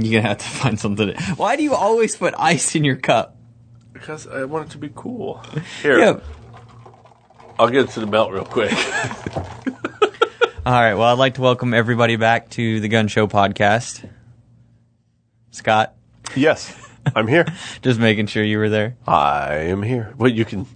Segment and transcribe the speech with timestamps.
[0.00, 1.08] You're gonna have to find something.
[1.14, 3.36] To, why do you always put ice in your cup?
[3.92, 5.42] Because I want it to be cool.
[5.82, 6.20] Here, Yeah.
[7.58, 8.72] I'll get it to the melt real quick.
[10.66, 10.94] All right.
[10.94, 14.08] Well, I'd like to welcome everybody back to the Gun Show podcast.
[15.50, 15.94] Scott,
[16.36, 16.74] yes,
[17.14, 17.44] I'm here.
[17.82, 18.96] just making sure you were there.
[19.06, 20.14] I am here.
[20.16, 20.66] Well, you can.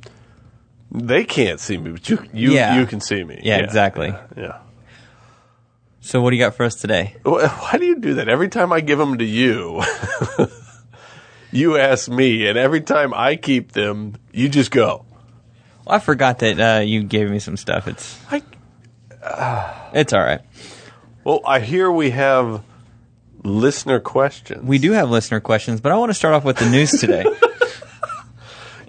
[0.90, 2.78] They can't see me, but you you Yeah.
[2.78, 3.40] you can see me.
[3.42, 4.12] Yeah, exactly.
[4.36, 4.58] Yeah.
[6.04, 7.16] So, what do you got for us today?
[7.22, 8.28] Why do you do that?
[8.28, 9.82] Every time I give them to you,
[11.50, 15.06] you ask me, and every time I keep them, you just go.
[15.86, 17.88] Well, I forgot that uh, you gave me some stuff.
[17.88, 18.42] It's I,
[19.94, 20.42] it's all right.
[21.24, 22.62] well, I hear we have
[23.42, 24.62] listener questions.
[24.62, 27.24] We do have listener questions, but I want to start off with the news today.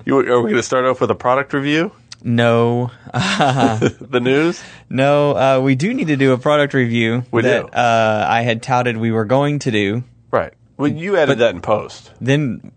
[0.07, 1.91] You, are we going to start off with a product review?
[2.25, 4.61] No, The news?
[4.89, 7.67] no, uh, we do need to do a product review We that do.
[7.71, 10.03] Uh, I had touted we were going to do.
[10.31, 10.53] Right.
[10.77, 12.11] Well, you added that in post.
[12.19, 12.71] Then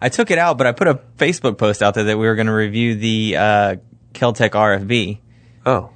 [0.00, 2.34] I took it out, but I put a Facebook post out there that we were
[2.34, 3.76] going to review the uh,
[4.14, 5.18] Keltec RFB.
[5.66, 5.90] Oh.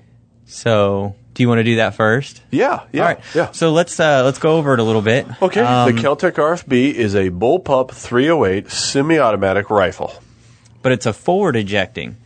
[0.47, 2.43] So, do you want to do that first?
[2.51, 3.21] Yeah, yeah, All right.
[3.35, 3.51] yeah.
[3.53, 5.27] So let's uh, let's go over it a little bit.
[5.43, 10.13] Okay, Um, the Keltec RFB is a Bullpup 308 semi-automatic rifle.
[10.83, 12.17] but it's a forward ejecting.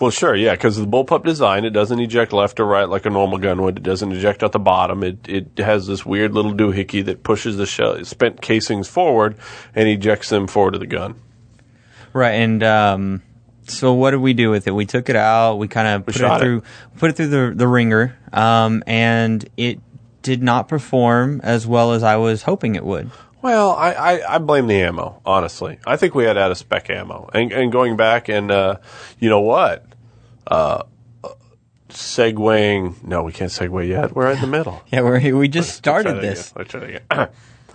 [0.00, 3.04] Well, sure, yeah, because of the bullpup design, it doesn't eject left or right like
[3.04, 3.76] a normal gun would.
[3.76, 5.04] It doesn't eject at the bottom.
[5.04, 9.36] It it has this weird little doohickey that pushes the shell, spent casings forward
[9.74, 11.16] and ejects them forward of the gun.
[12.14, 13.22] Right, and um,
[13.64, 14.70] so what did we do with it?
[14.70, 15.56] We took it out.
[15.56, 16.44] We kind of put it shot it.
[16.44, 16.62] through,
[16.96, 19.80] put it through the the ringer, um, and it
[20.22, 23.10] did not perform as well as I was hoping it would.
[23.42, 25.78] Well, I, I, I blame the ammo, honestly.
[25.86, 27.30] I think we had out of spec ammo.
[27.32, 28.76] And, and going back and, uh,
[29.18, 29.86] you know what?
[30.50, 30.82] Uh,
[31.88, 34.14] segueing, no, we can't segue yet.
[34.14, 34.82] We're in the middle.
[34.92, 36.50] Yeah, we we just started Let's try that this.
[36.50, 36.54] again.
[36.58, 37.28] Let's try that again.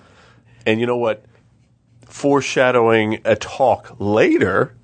[0.65, 1.23] and you know what?
[2.05, 4.75] Foreshadowing a talk later,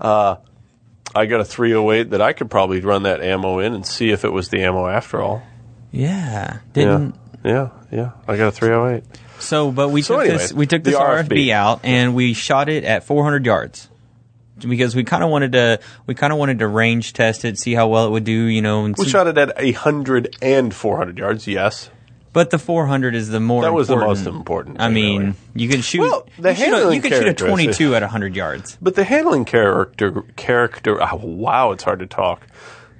[0.00, 0.36] uh,
[1.14, 4.24] I got a 308 that I could probably run that ammo in and see if
[4.24, 5.42] it was the ammo after all.
[5.92, 7.14] Yeah, didn't.
[7.44, 8.10] Yeah, yeah, yeah.
[8.26, 9.04] I got a 308.
[9.38, 11.28] So, but we So took anyway, this we took the this RFB.
[11.28, 11.50] RFB.
[11.52, 13.88] out and we shot it at 400 yards
[14.64, 17.74] because we kind of wanted to we kind of wanted to range test it, see
[17.74, 18.84] how well it would do, you know.
[18.84, 21.90] And We see- shot it at 100 and 400 yards, yes.
[22.32, 25.34] but the 400 is the more That was the most important I mean, really.
[25.54, 26.00] you can shoot.
[26.00, 28.76] Well, the you, shoot a, you can shoot a 22 at 100 yards.
[28.82, 32.46] But the handling character character oh, wow, it's hard to talk.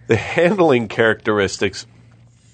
[0.07, 1.87] The handling characteristics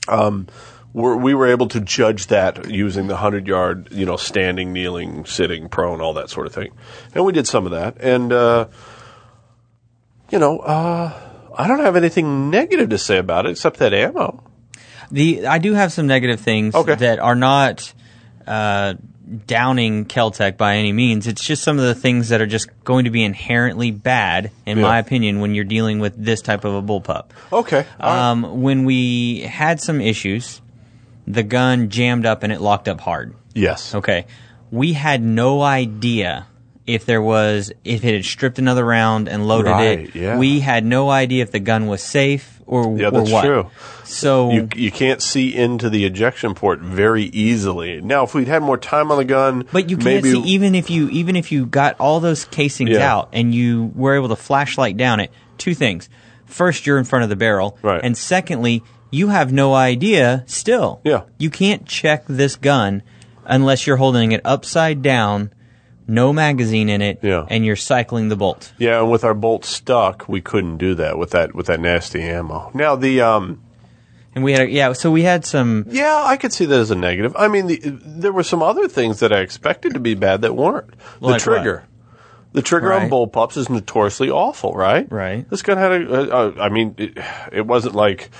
[0.08, 0.46] um
[0.92, 5.24] were, we were able to judge that using the 100 yard, you know, standing, kneeling,
[5.24, 6.72] sitting, prone, all that sort of thing.
[7.14, 8.66] And we did some of that and uh
[10.30, 11.12] you know, uh
[11.58, 14.42] I don't have anything negative to say about it except that ammo.
[15.10, 16.94] The I do have some negative things Okay.
[16.94, 17.92] that are not
[18.46, 18.94] uh,
[19.46, 21.26] downing Keltec by any means.
[21.26, 24.78] It's just some of the things that are just going to be inherently bad, in
[24.78, 24.82] Yeah.
[24.84, 27.30] my opinion, when you're dealing with this type of a bullpup.
[27.52, 27.84] Okay.
[28.00, 28.30] all right.
[28.30, 30.60] Um, when we had some issues,
[31.26, 33.34] the gun jammed up and it locked up hard.
[33.54, 33.94] yes.
[33.94, 34.26] Okay.
[34.72, 36.46] We had no idea
[36.86, 40.14] if there was if it had stripped another round and loaded Right, it.
[40.14, 40.38] yeah.
[40.38, 43.44] We had no idea if the gun was safe or, Yeah, or that's what.
[43.44, 43.66] true.
[44.04, 48.00] So You you can't see into the ejection port very easily.
[48.00, 50.74] Now, if we'd had more time on the gun, But you can't maybe, see even
[50.74, 53.12] if you even if you got all those casings Yeah.
[53.12, 55.30] out and you were able to flashlight down it.
[55.58, 56.08] Two things:
[56.46, 58.00] first, you're in front of the barrel, Right.
[58.02, 58.82] and secondly,
[59.12, 60.42] you have no idea.
[60.46, 61.22] Still, Yeah.
[61.38, 63.02] you can't check this gun
[63.44, 65.50] unless you're holding it upside down,
[66.10, 67.46] no magazine in it, Yeah.
[67.48, 68.72] and you're cycling the bolt.
[68.78, 72.20] Yeah, and with our bolt stuck, we couldn't do that with that with that nasty
[72.22, 72.70] ammo.
[72.74, 73.62] Now the um,
[74.34, 76.90] And we had a, yeah, so we had some yeah, I could see that as
[76.90, 77.34] a negative.
[77.38, 80.54] I mean, the, there were some other things that I expected to be bad that
[80.56, 80.90] weren't.
[81.20, 81.84] The Like trigger.
[82.52, 83.10] The trigger on Right.
[83.10, 85.06] bullpups is notoriously awful, right?
[85.10, 85.48] Right.
[85.48, 86.12] This gun had a.
[86.12, 87.16] a, a I mean, it,
[87.52, 88.30] it wasn't like,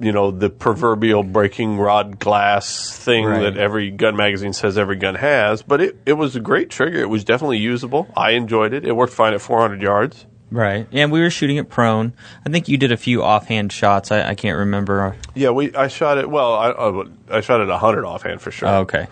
[0.00, 3.40] you know, the proverbial breaking rod glass thing Right.
[3.42, 6.98] that every gun magazine says every gun has, but it, it was a great trigger.
[7.00, 8.08] It was definitely usable.
[8.16, 8.84] I enjoyed it.
[8.84, 10.24] It worked fine at 400 yards.
[10.50, 12.12] right, and we were shooting it prone.
[12.46, 14.10] I think you did a few offhand shots.
[14.10, 15.14] I, I can't remember.
[15.34, 15.74] Yeah, we.
[15.74, 16.30] I shot it.
[16.30, 18.68] Well, I I shot it 100 offhand for sure.
[18.68, 19.08] Oh, okay.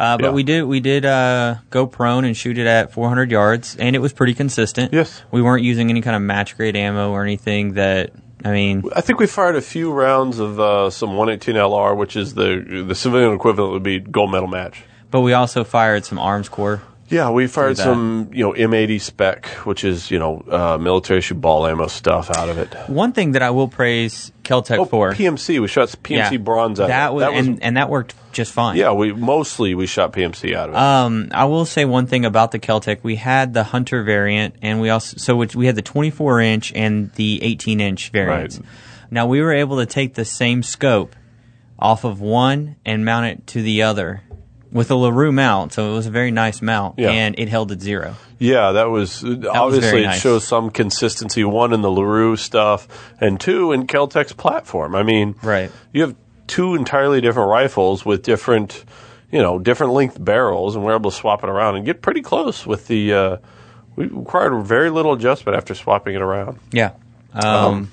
[0.00, 0.30] Uh, but Yeah.
[0.32, 3.98] we did we did uh, go prone and shoot it at 400 yards, and it
[4.00, 4.92] was pretty consistent.
[4.92, 5.22] Yes.
[5.30, 8.10] we weren't using any kind of match grade ammo or anything that.
[8.44, 12.16] I mean, I think we fired a few rounds of uh, some 118 LR, which
[12.16, 14.82] is the the civilian equivalent would be gold medal match.
[15.10, 16.80] but we also fired some Armscor.
[17.10, 21.34] Yeah, we fired some, you know, M80 spec, which is, you know, uh, military issue
[21.34, 22.72] ball ammo stuff out of it.
[22.88, 25.12] One thing that I will praise Keltec Oh, for.
[25.12, 25.60] PMC.
[25.60, 27.14] We shot PMC yeah, bronze out that of it.
[27.16, 28.76] was, that was and, and that worked just fine.
[28.76, 30.78] yeah, we mostly we shot PMC out of it.
[30.78, 33.00] Um, I will say one thing about the Keltec.
[33.02, 36.72] We had the Hunter variant, and we also so which, we had the 24 inch
[36.74, 38.58] and the 18 inch variants.
[38.58, 38.68] Right.
[39.10, 41.16] Now we were able to take the same scope
[41.76, 44.22] off of one and mount it to the other
[44.72, 45.72] with a Larue mount.
[45.72, 47.10] So it was a very nice mount, Yeah.
[47.10, 48.14] and it held at zero.
[48.38, 51.44] Yeah, that was obviously very it shows some consistency.
[51.44, 52.88] One in the Larue stuff,
[53.20, 54.94] and two in Keltec's platform.
[54.94, 55.70] I mean, Right.
[55.92, 56.14] You have
[56.46, 58.84] two entirely different rifles with different,
[59.30, 62.22] you know, different length barrels, and we're able to swap it around and get pretty
[62.22, 63.12] close with the.
[63.12, 63.36] Uh,
[63.96, 66.58] we required very little adjustment after swapping it around.
[66.72, 66.92] Yeah.
[67.34, 67.90] Um,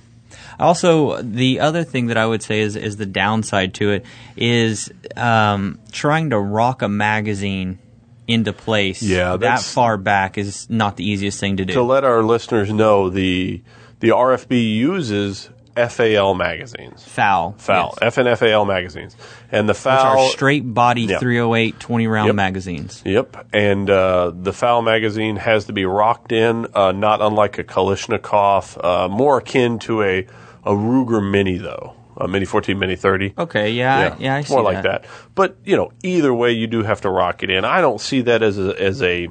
[0.60, 4.06] also, the other thing that I would say is is the downside to it
[4.36, 7.80] is um, trying to rock a magazine
[8.28, 9.02] into place.
[9.02, 11.74] Yeah, that far back is not the easiest thing to do.
[11.74, 13.62] To let our listeners know, the
[14.00, 17.04] the RFB uses FAL magazines.
[17.04, 18.18] foul, FAL, yes.
[18.18, 19.16] F and FAL magazines,
[19.52, 21.20] and the which FAL are straight body Yeah.
[21.20, 22.36] 308 20 round Yep.
[22.36, 23.04] magazines.
[23.06, 27.64] Yep, and uh, the FAL magazine has to be rocked in, uh, not unlike a
[27.64, 30.26] Kalashnikov, uh, more akin to a
[30.68, 33.34] a Ruger Mini though, a Mini 14, Mini 30.
[33.38, 35.06] Okay, yeah, I, yeah, I see more like that.
[35.34, 37.66] But you know, either way, you do have to rock it in.
[37.66, 39.30] I don't see that as a as a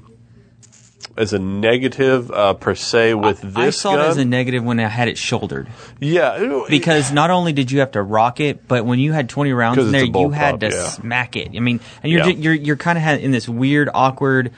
[1.17, 4.05] as a negative uh, per se with this I saw gun.
[4.05, 5.67] it as a negative when I had it shouldered
[5.99, 9.53] yeah, because not only did you have to rock it, but when you had 20
[9.53, 10.89] rounds in there, you had to yeah.
[10.89, 11.57] smack it.
[11.57, 12.37] I mean, and you're Yeah.
[12.37, 14.53] you're you're kind of in this weird, awkward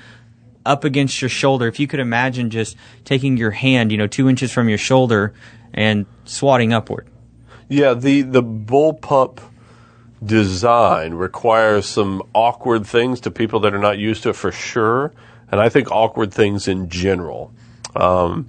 [0.66, 1.66] up against your shoulder.
[1.66, 5.32] If you could imagine just taking your hand, you know, two inches from your shoulder
[5.74, 7.08] and swatting upward.
[7.68, 9.40] Yeah, the the bullpup
[10.24, 15.12] design requires some awkward things to people that are not used to it for sure,
[15.50, 17.52] and I think awkward things in general.
[17.94, 18.48] Um,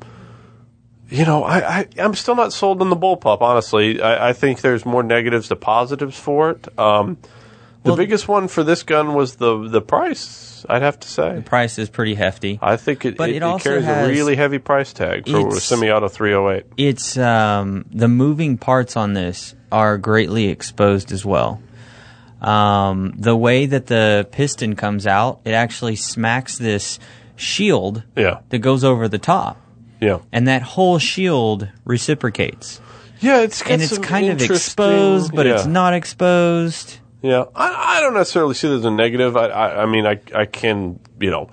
[1.10, 3.42] you know, I, I I'm still not sold on the bullpup.
[3.42, 6.80] Honestly, I, I think there's more negatives to positives for it.
[6.80, 7.18] Um,
[7.84, 10.66] the Well- biggest one for this gun was the the price.
[10.68, 11.36] I'd have to say.
[11.36, 12.60] The price is pretty hefty.
[12.62, 16.10] I think it, But it, it it carries a really heavy price tag for semi-auto
[16.10, 16.66] 308.
[16.76, 21.62] it's um, the moving parts on this are greatly exposed as well.
[22.42, 27.00] Um, the way that the piston comes out, it actually smacks this
[27.36, 29.58] shield Yeah, that goes over the top,
[30.02, 32.80] yeah, and that whole shield reciprocates,
[33.20, 33.42] yeah.
[33.42, 37.00] It's and it's kind of exposed, but it's not exposed.
[37.22, 39.36] Yeah, I, I don't necessarily see it as a negative.
[39.36, 41.50] I, I, I mean, I, I can, you know,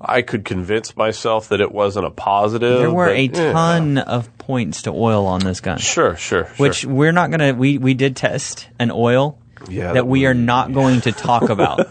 [0.00, 2.80] I could convince myself that it wasn't a positive.
[2.80, 3.52] There were but, a yeah.
[3.52, 6.54] ton of points to oil on this gun, Sure, sure, sure.
[6.56, 7.54] which we're not gonna.
[7.54, 9.38] We we did test an oil
[9.70, 11.86] Yeah, that that we are not going to talk about.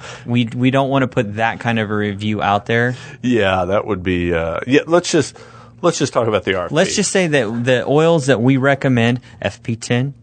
[0.26, 2.96] we we don't want to put that kind of a review out there.
[3.22, 4.34] yeah, that would be.
[4.34, 5.38] Uh, yeah, let's just
[5.82, 6.72] let's just talk about the RFB.
[6.72, 10.14] Let's just say that the oils that we recommend, FP10,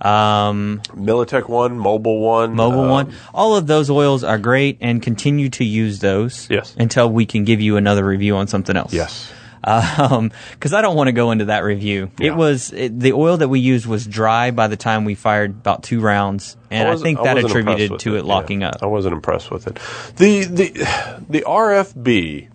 [0.00, 5.02] um, Militec one, Mobil one, Mobil um, One, all of those oils are great, and
[5.02, 6.48] continue to use those.
[6.50, 6.74] Yes.
[6.78, 8.92] Until we can give you another review on something else.
[8.92, 9.32] Yes.
[9.64, 12.10] Um, because I don't want to go into that review.
[12.18, 12.28] Yeah.
[12.28, 15.50] It was it, the oil that we used was dry by the time we fired
[15.50, 18.32] about two rounds, and I, wasn't- think that wasn't attributed to it, yeah.
[18.32, 18.76] locking up.
[18.82, 19.74] I wasn't impressed with it.
[20.16, 22.48] The the the RFB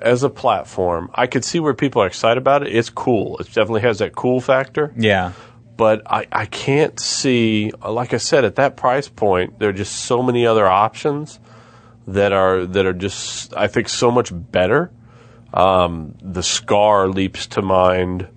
[0.00, 2.74] as a platform, I could see where people are excited about it.
[2.74, 3.38] It's cool.
[3.38, 4.92] It definitely has that cool factor.
[4.96, 5.32] Yeah.
[5.76, 9.94] But I, I can't see like I said at that price point there are just
[9.94, 11.38] so many other options
[12.06, 14.90] that are that are just I think so much better.
[15.52, 18.28] Um, the Scar leaps to mind.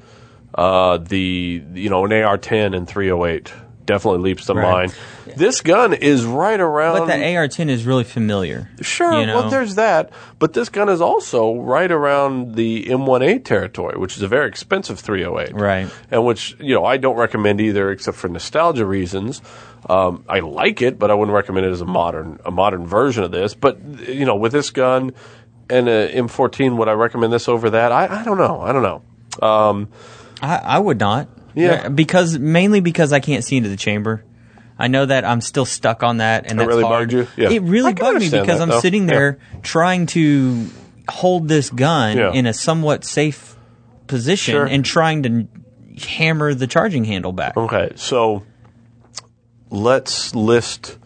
[0.53, 3.53] Uh, the you know an AR-10 and 308
[3.89, 4.71] definitely leaps to Right.
[4.71, 4.95] mind.
[5.35, 6.99] This gun is right around.
[6.99, 8.69] But that AR-10 is really familiar.
[8.81, 9.19] Sure.
[9.19, 9.35] you know?
[9.41, 14.21] Well, there's that, but this gun is also right around the M1A territory, which is
[14.21, 15.89] a very expensive 308, Right.
[16.11, 19.41] And which you know I don't recommend either, except for nostalgia reasons.
[19.89, 23.23] Um, I like it, but I wouldn't recommend it as a modern a modern version
[23.23, 23.55] of this.
[23.55, 25.13] But you know, with this gun
[25.69, 27.91] and a M14, would I recommend this over that?
[27.91, 28.61] I, I don't know.
[28.61, 29.01] I don't know.
[29.47, 29.87] Um,
[30.41, 31.27] I, I would not.
[31.55, 31.89] Yeah.
[31.89, 34.23] Because mainly because I can't see into the chamber.
[34.77, 37.09] I know that I'm still stuck on that, and That that's really hard.
[37.11, 37.43] bugged you?
[37.43, 37.49] Yeah.
[37.51, 38.79] It really bugged me because that, I'm though.
[38.79, 39.13] sitting Yeah.
[39.15, 40.67] there trying to
[41.09, 42.31] hold this gun Yeah.
[42.31, 43.55] in a somewhat safe
[44.07, 44.65] position Sure.
[44.65, 45.47] and trying to
[46.07, 47.57] hammer the charging handle back.
[47.57, 48.43] Okay, so
[49.69, 50.97] let's list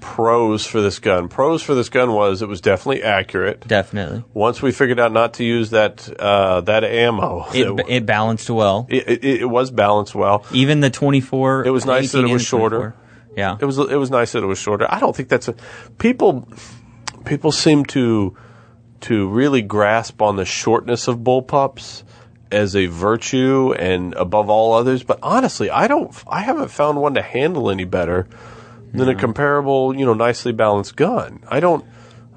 [0.00, 1.28] pros for this gun.
[1.28, 3.66] Pros for this gun was it was definitely accurate.
[3.66, 8.06] Definitely, Once we figured out not to use that uh, that ammo, it, it, it
[8.06, 8.86] balanced well.
[8.88, 10.44] it, it, it was balanced well.
[10.52, 11.66] Even the 24.
[11.66, 12.78] It was nice that it was shorter.
[12.78, 12.96] 24.
[13.36, 13.56] Yeah.
[13.60, 14.86] It was it was nice that it was shorter.
[14.92, 15.54] I don't think that's a
[15.98, 16.48] people
[17.24, 18.36] people seem to
[19.02, 22.02] to really grasp on the shortness of bullpups
[22.50, 25.02] as a virtue and above all others.
[25.02, 26.12] But honestly, I don't.
[26.26, 28.28] I haven't found one to handle any better
[28.92, 31.42] than a comparable, you know, nicely balanced gun.
[31.48, 31.84] I don't.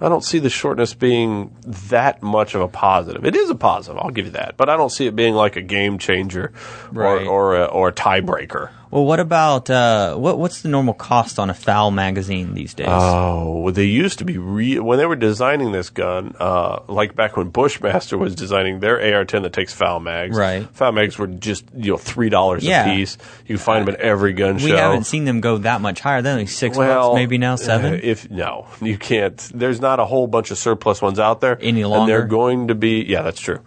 [0.01, 1.55] I don't see the shortness being
[1.89, 3.24] that much of a positive.
[3.25, 5.55] It is a positive, I'll give you that, but I don't see it being like
[5.55, 6.51] a game changer
[6.91, 7.25] Right.
[7.25, 8.69] or or a, or a tiebreaker.
[8.94, 10.38] Well, what about uh, what?
[10.38, 12.86] What's the normal cost on a foul magazine these days?
[12.88, 17.36] Oh, they used to be re- when they were designing this gun, uh, like back
[17.36, 20.38] when Bushmaster was designing their AR-10 that takes foul mags.
[20.38, 20.70] Right.
[20.76, 22.86] Foul mags were just you know three dollars Yeah.
[22.86, 23.18] a piece.
[23.48, 24.66] You can find them at every gun show.
[24.66, 26.22] we haven't seen them go that much higher.
[26.22, 27.96] They're like six well, bucks, maybe now seven.
[27.96, 29.38] uh, if no, you can't.
[29.56, 32.12] There's not a whole bunch of surplus ones out there Any And longer?
[32.12, 33.04] they're going to be.
[33.08, 33.60] Yeah, that's true.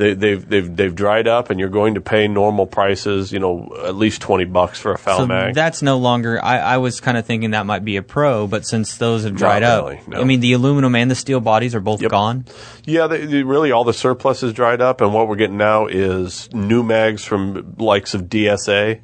[0.00, 3.32] They, they've they've they've dried up, and you're going to pay normal prices.
[3.32, 5.54] You know, at least twenty bucks for a foul so mag.
[5.54, 6.42] that's no longer.
[6.42, 9.34] I, I was kind of thinking that might be a pro, but since those have
[9.36, 10.20] dried really, up, no.
[10.22, 12.10] I mean the aluminum and the steel bodies are both Yep.
[12.10, 12.46] gone.
[12.86, 15.86] Yeah, they, they- really all the surplus is dried up, and what we're getting now
[15.86, 19.00] is new mags from likes of DSA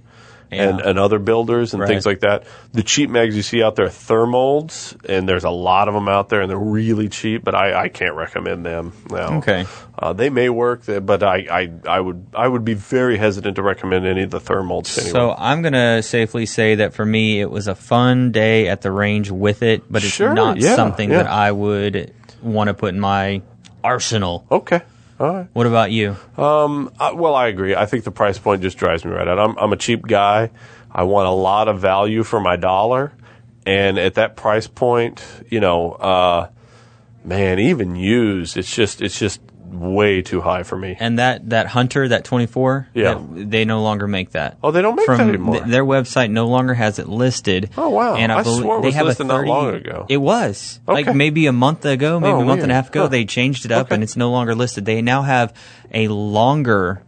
[0.51, 0.79] Yeah.
[0.85, 1.89] and other builders and Right.
[1.89, 2.45] things like that.
[2.73, 6.09] The cheap mags you see out there are thermolds, and there's a lot of them
[6.09, 8.93] out there, and they're really cheap, but I, I can't recommend them.
[9.11, 9.39] No.
[9.39, 9.67] Okay.
[9.99, 13.63] Uh, they may work, but I, I, I would I would be very hesitant to
[13.63, 15.13] recommend any of the thermolds anyone.
[15.13, 18.91] So I'm gonna safely say that for me, it was a fun day at the
[18.93, 21.23] range with it, but it's Sure, not yeah, something yeah.
[21.25, 22.13] that I would
[22.43, 23.43] want to put in my
[23.83, 24.47] arsenal.
[24.51, 24.83] okay.
[25.19, 25.49] All right.
[25.55, 26.17] What about you?
[26.99, 27.75] Uh, well, I agree.
[27.75, 29.39] I think the price point just drives me right out.
[29.39, 30.51] I'm, I'm a cheap guy.
[30.91, 33.13] I want a lot of value for my dollar,
[33.65, 36.49] and at that price point, you know, uh,
[37.25, 39.41] man, even used, it's just it's just
[39.73, 40.97] way too high for me.
[40.99, 43.15] And that that Hunter, that 24, Yeah.
[43.15, 44.57] that- they no longer make that.
[44.63, 45.57] Oh, they don't make that From anymore.
[45.57, 47.71] th- their website no longer has it listed.
[47.77, 48.15] Oh, wow.
[48.15, 50.07] And I, I belie- swore it they was have listed a not 30 long ago.
[50.09, 53.03] It was like maybe a month ago, maybe Oh, a month and a half ago.
[53.03, 53.09] Huh.
[53.09, 53.95] They changed it up, Okay.
[53.97, 54.85] and it's no longer listed.
[54.85, 55.53] They now have
[55.93, 57.03] a longer,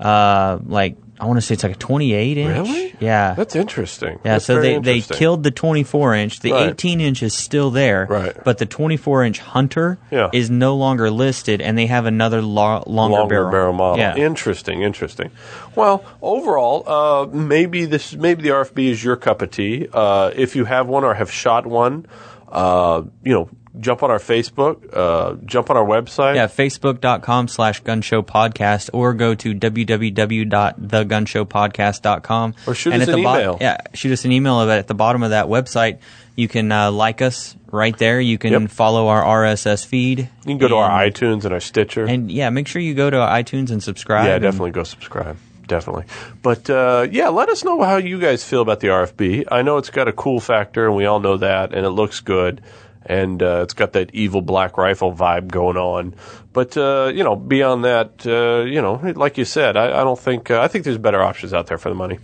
[0.00, 2.48] uh, like I want to say it's like a 28 inch.
[2.68, 2.96] Really?
[2.98, 3.34] Yeah.
[3.34, 4.18] That's interesting.
[4.24, 6.40] yeah, That's so they, they killed the 24 inch.
[6.40, 6.70] The Right.
[6.70, 8.34] 18 inch is still there, Right.
[8.44, 10.30] but the 24 inch Hunter Yeah.
[10.32, 13.98] is no longer listed, and they have another lo- longer, longer barrel, model.
[13.98, 14.16] Yeah.
[14.16, 15.30] Interesting, interesting.
[15.76, 19.88] Well, overall, uh, maybe this maybe the RFB is your cup of tea.
[19.92, 22.06] Uh, if you have one or have shot one,
[22.50, 23.48] uh, you know,
[23.80, 26.34] jump on our Facebook, uh, jump on our website.
[26.36, 32.54] Yeah, facebook.com slash gunshow podcast or go to www.thegunshowpodcast.com.
[32.66, 33.58] Or shoot and us at an the email.
[33.60, 35.98] yeah, shoot us an email at the bottom of that website.
[36.36, 38.20] You can uh, like us right there.
[38.20, 38.70] You can Yep.
[38.70, 40.20] follow our RSS feed.
[40.20, 42.04] You can go to our iTunes and our Stitcher.
[42.06, 44.26] And yeah, make sure you go to iTunes and subscribe.
[44.26, 45.36] yeah, and- definitely go subscribe.
[45.66, 46.04] Definitely.
[46.42, 49.44] But uh, yeah, let us know how you guys feel about the RFB.
[49.52, 52.18] I know it's got a cool factor, and we all know that, and it looks
[52.18, 52.60] good.
[53.06, 56.14] And uh, it's got that evil black rifle vibe going on,
[56.52, 60.18] but uh, you know, beyond that, uh, you know, like you said, I, I don't
[60.18, 62.18] think uh, I think there's better options out there for the money.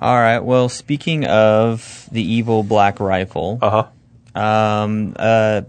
[0.00, 0.40] All right.
[0.40, 3.84] Well, speaking of the evil black rifle, Uh
[4.34, 4.40] huh.
[4.40, 5.62] um, uh,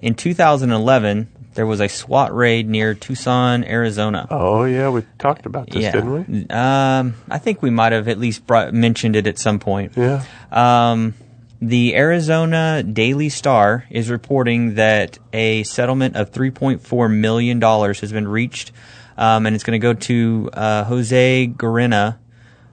[0.00, 4.26] in 2011, there was a SWAT raid near Tucson, Arizona.
[4.30, 5.92] Oh yeah, we talked about this, yeah.
[5.92, 6.46] didn't we?
[6.48, 9.92] Um, I think we might have at least brought, mentioned it at some point.
[9.96, 10.24] Yeah.
[10.50, 11.14] Um,
[11.60, 18.72] the Arizona Daily Star is reporting that a settlement of $3.4 million has been reached,
[19.16, 22.18] um, and it's going to go to uh, Jose Guerena.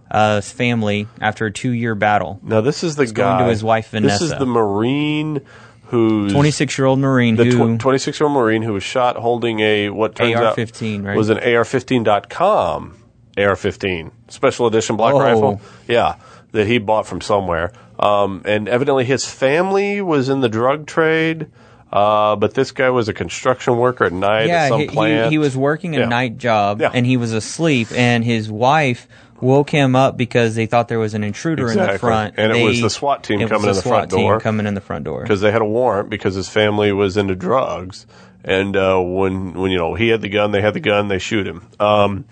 [0.10, 2.40] Uh, family after a two-year battle.
[2.42, 3.12] Now this is the guy.
[3.12, 4.24] going to his wife, Vanessa.
[4.24, 5.42] This is the Marine
[5.88, 10.16] who's 26-year-old Marine the who 26 year old Marine who was shot holding a what
[10.16, 11.18] turns out AR-15, right?
[11.18, 13.04] was an AR-15.com
[13.38, 15.20] AR-15 special edition black Whoa.
[15.20, 15.62] rifle.
[15.90, 16.16] Yeah,
[16.52, 17.74] that he bought from somewhere.
[18.00, 21.48] Um, and evidently his family was in the drug trade.
[21.92, 25.26] Uh, but this guy was a construction worker at night at yeah, some he, plant.
[25.26, 26.06] he, he was working a Yeah.
[26.08, 26.92] night job Yeah.
[26.94, 29.08] and he was asleep, and his wife
[29.40, 32.34] woke him up because they thought there was an intruder in the front.
[32.38, 34.40] And it was the SWAT team coming in the SWAT front team door.
[34.42, 35.22] coming in the front door.
[35.22, 38.06] because they had a warrant because his family was into drugs,
[38.44, 41.20] and uh, when when you know he had the gun, they had the gun, they
[41.20, 41.66] shoot him.
[41.80, 42.26] Um,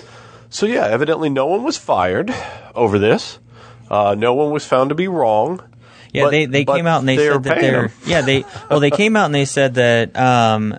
[0.50, 2.34] so yeah, evidently no one was fired
[2.76, 3.40] over this.
[3.90, 5.62] Uh, no one was found to be wrong.
[6.14, 8.92] Yeah, But- they they came out and they said that they're yeah they well they
[8.92, 10.78] came out and they said that um,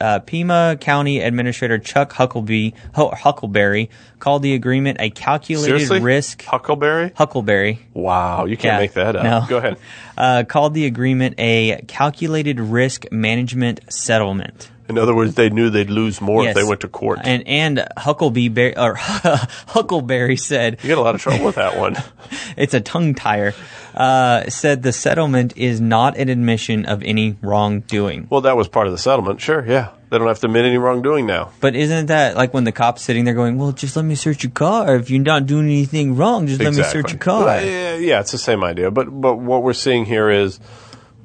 [0.00, 3.88] uh, Pima County Administrator Chuck Huckleby Huckelberry
[4.20, 6.44] called the agreement a calculated Seriously, risk.
[6.44, 7.12] Huckelberry.
[7.14, 9.24] Huckelberry Wow, you can't Yeah, make that up.
[9.24, 9.44] no.
[9.48, 9.76] Go ahead.
[10.16, 14.70] uh, called the agreement a calculated risk management settlement.
[14.88, 16.56] In other words, they knew they'd lose more Yes.
[16.56, 17.18] if they went to court.
[17.22, 18.94] And and Huckelberry Ber- or
[19.68, 21.96] Huckelberry said you get a lot of trouble with that one.
[22.56, 23.54] it's a tongue tire.
[23.94, 28.28] Uh, said the settlement is not an admission of any wrongdoing.
[28.30, 29.40] Well, that was part of the settlement.
[29.40, 29.90] Sure, yeah.
[30.10, 31.50] They don't have to admit any wrongdoing now.
[31.60, 34.42] But isn't that like when the cop's sitting there going, "Well, just let me search
[34.42, 34.96] your car.
[34.96, 38.20] If you're not doing anything wrong, just let me search your car." Well, yeah, yeah,
[38.20, 38.90] it's the same idea.
[38.90, 40.60] But but what we're seeing here is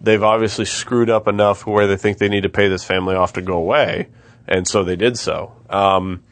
[0.04, 3.34] they've obviously screwed up enough where they think they need to pay this family off
[3.34, 4.10] to go away,
[4.48, 5.54] and so they did so.
[5.70, 6.24] Um,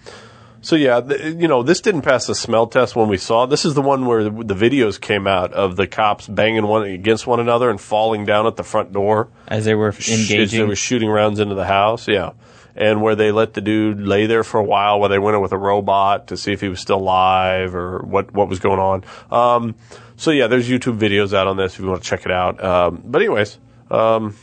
[0.62, 3.46] so yeah, th- you know, this didn't pass the smell test when we saw.
[3.46, 3.48] it.
[3.48, 6.84] This is the one where the, the videos came out of the cops banging one
[6.84, 9.30] against one another and falling down at the front door.
[9.48, 12.34] As they were As they were shooting rounds into the house, yeah.
[12.76, 15.42] And where they let the dude lay there for a while while they went in
[15.42, 18.80] with a robot to see if he was still alive or what, what was going
[18.80, 19.04] on.
[19.30, 19.76] Um,
[20.16, 22.64] so yeah, there's YouTube videos out on this if you want to check it out.
[22.64, 23.58] Um, but anyways,
[23.90, 24.36] um,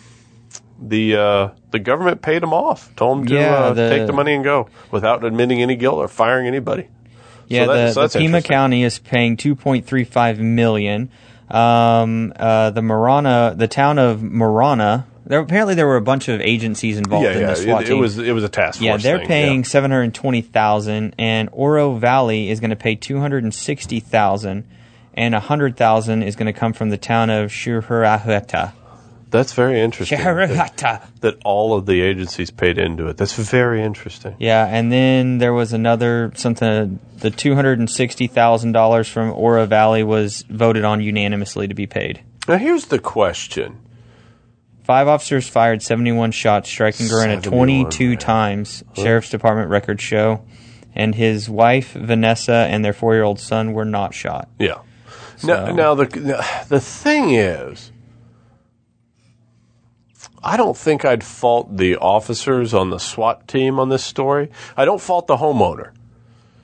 [0.80, 4.12] the, uh, the government paid him off, told him to, Yeah, uh, the- take the
[4.12, 6.88] money and go without admitting any guilt or firing anybody.
[7.48, 8.42] Yeah, So that- the, so that's the Pima.
[8.42, 11.08] County is paying 2.35 million.
[11.50, 16.40] Um, uh, the Marana, the town of Marana, there apparently there were a bunch of
[16.40, 18.84] agencies involved Yeah, in yeah, the SWAT it, it was, it was a task force
[18.84, 19.68] yeah, they're thing, paying yeah.
[19.68, 24.00] seven hundred twenty thousand, and Oro Valley is going to pay two hundred and sixty
[24.00, 24.66] thousand,
[25.14, 28.72] and a hundred thousand is going to come from the town of Sahuarita.
[29.30, 30.18] That's very interesting.
[30.18, 33.18] that, that all of the agencies paid into it.
[33.18, 34.34] That's very interesting.
[34.38, 36.98] Yeah, and then there was another something.
[37.18, 41.74] The two hundred and sixty thousand dollars from Oro Valley was voted on unanimously to
[41.74, 42.22] be paid.
[42.48, 43.78] Now here's the question.
[44.88, 48.16] Five officers fired 71 shots, striking 71, 22 man.
[48.16, 50.42] times, Sheriff's Department records show.
[50.94, 54.48] And his wife, Vanessa, and their four year old son were not shot.
[54.58, 54.78] Yeah.
[55.44, 56.06] Now, So- now the
[56.70, 57.92] the thing is,
[60.42, 64.48] I don't think I'd fault the officers on the SWAT team on this story.
[64.74, 65.90] I don't fault the homeowner.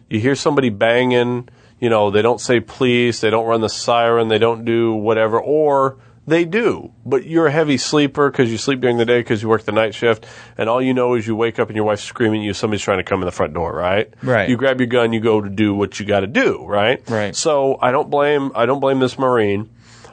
[0.09, 4.29] You hear somebody banging, you know, they don't say please, they don't run the siren,
[4.29, 8.81] they don't do whatever, or they do, but you're a heavy sleeper because you sleep
[8.81, 10.25] during the day because you work the night shift,
[10.57, 12.83] and all you know is you wake up and your wife's screaming at you, somebody's
[12.83, 14.13] trying to come in the front door, right?
[14.23, 14.49] Right.
[14.49, 17.03] You grab your gun, you go to do what you got to do, right?
[17.11, 17.37] Right.
[17.37, 19.69] So I don't blame I don't blame this Marine.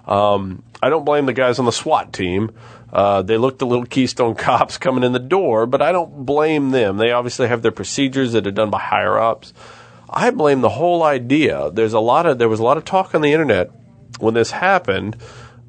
[0.06, 2.52] Um, I don't blame the guys on the SWAT team.
[2.92, 6.72] Uh, they looked the little Keystone cops coming in the door, but I don't blame
[6.72, 6.98] them.
[6.98, 9.54] They obviously have their procedures that are done by higher ups.
[10.10, 11.72] I blame the whole idea.
[11.72, 13.72] There's a lot of there was a lot of talk on the internet
[14.20, 15.16] when this happened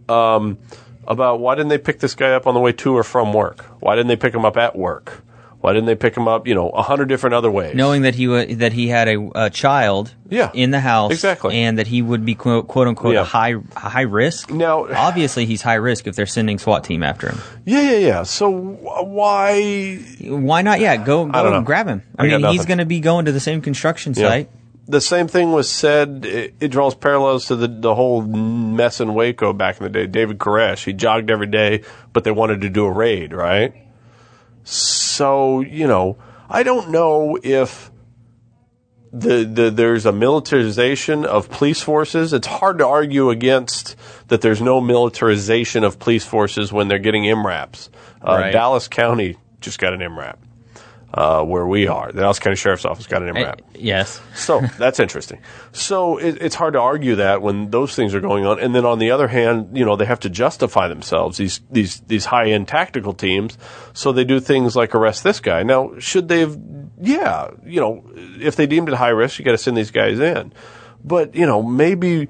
[0.09, 0.59] um,
[1.07, 3.65] about why didn't they pick this guy up on the way to or from work?
[3.81, 5.23] Why didn't they pick him up at work?
[5.61, 6.49] Why didn't they pick him up?
[6.49, 7.77] You know, a hundred different other ways.
[7.77, 11.57] Knowing that he wa that he had a, a child Yeah, in the house, exactly.
[11.57, 13.21] and that he would be quote, quote unquote Yeah.
[13.21, 14.51] a high high risk.
[14.51, 17.39] Now- obviously he's high risk if they're sending SWAT team after him.
[17.65, 18.23] Yeah, yeah, yeah.
[18.25, 20.81] So wh- why Why not?
[20.81, 22.03] Yeah, go go grab him.
[22.19, 24.29] I, I mean, he's going to be going to the same construction Yeah.
[24.87, 26.25] The same thing was said.
[26.25, 30.07] It, it draws parallels to the the whole mess in Waco back in the day.
[30.07, 33.75] David Koresh, he jogged every day, but they wanted to do a raid, right?
[34.65, 36.19] So you know,
[36.51, 37.91] I don't know if
[39.13, 42.33] the, the there's a militarization of police forces.
[42.33, 43.95] It's hard to argue against
[44.29, 44.41] that.
[44.41, 47.89] There's no militarization of police forces when they're getting MRAPs.
[48.27, 48.51] Uh, Right.
[48.53, 50.37] Dallas County just got an MRAP.
[51.15, 53.61] Uh, where we are, the Dallas County Sheriff's Office got an MRAP.
[53.75, 54.19] Yes.
[54.35, 55.41] So that's interesting.
[55.73, 58.87] So it, it's hard to argue that when those things are going on, and then
[58.87, 61.37] on the other hand, you know they have to justify themselves.
[61.37, 63.59] These these these high end tactical teams,
[63.93, 65.63] so they do things like arrest this guy.
[65.63, 66.59] Now, should they have?
[66.99, 70.19] Yeah, you know, if they deemed it high risk, you got to send these guys
[70.19, 70.53] in.
[71.05, 72.29] But you know, maybe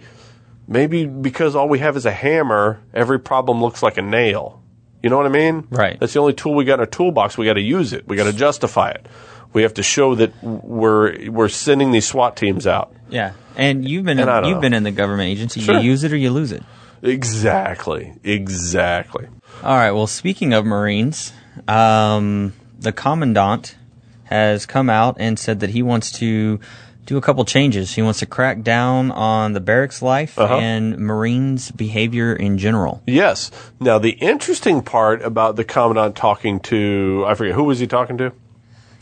[0.67, 4.62] maybe because all we have is a hammer, every problem looks like a nail.
[5.03, 5.67] You know what I mean?
[5.71, 5.99] Right.
[5.99, 7.37] That's the only tool we got in our toolbox.
[7.37, 8.07] We got to use it.
[8.07, 9.07] We got to justify it.
[9.53, 12.95] We have to show that we're we're sending these SWAT teams out.
[13.11, 13.33] Yeah.
[13.57, 14.63] And you've been And I don't you've know.
[14.63, 15.61] been in the government agency.
[15.61, 15.75] Sure.
[15.75, 16.63] You use it or you lose it.
[17.03, 18.15] Exactly.
[18.25, 19.27] Exactly.
[19.63, 19.91] All right.
[19.93, 21.33] Well, speaking of Marines,
[21.69, 23.77] um, the commandant
[24.25, 26.59] has come out and said that he wants to
[27.07, 27.95] do a couple changes.
[27.95, 30.57] He wants to crack down on the barracks life Uh-huh.
[30.57, 33.03] and Marines' behavior in general.
[33.07, 33.51] Yes.
[33.81, 38.19] Now the interesting part about the commandant talking to I forget who was he talking
[38.19, 38.33] to.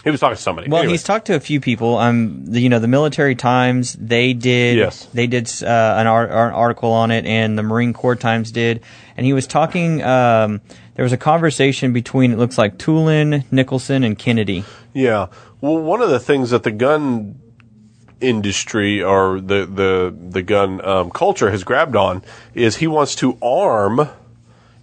[0.03, 0.71] He was talking to somebody.
[0.71, 0.95] Well, Anyway.
[0.95, 1.99] he's talked to a few people.
[1.99, 4.79] Um, the, you know, the Military Times they did.
[4.79, 5.05] Yes.
[5.13, 5.67] They did uh,
[5.99, 8.81] an, art, an article on it, and the Marine Corps Times did.
[9.19, 10.03] And he was talking.
[10.03, 10.63] Um,
[10.95, 14.65] there was a conversation between it looks like Tulin, Nicholson, and Kennedy.
[14.95, 15.27] Yeah.
[15.61, 17.39] Well, one of the things that the gun
[18.21, 22.23] industry or the the the gun um, culture has grabbed on
[22.55, 24.09] is he wants to arm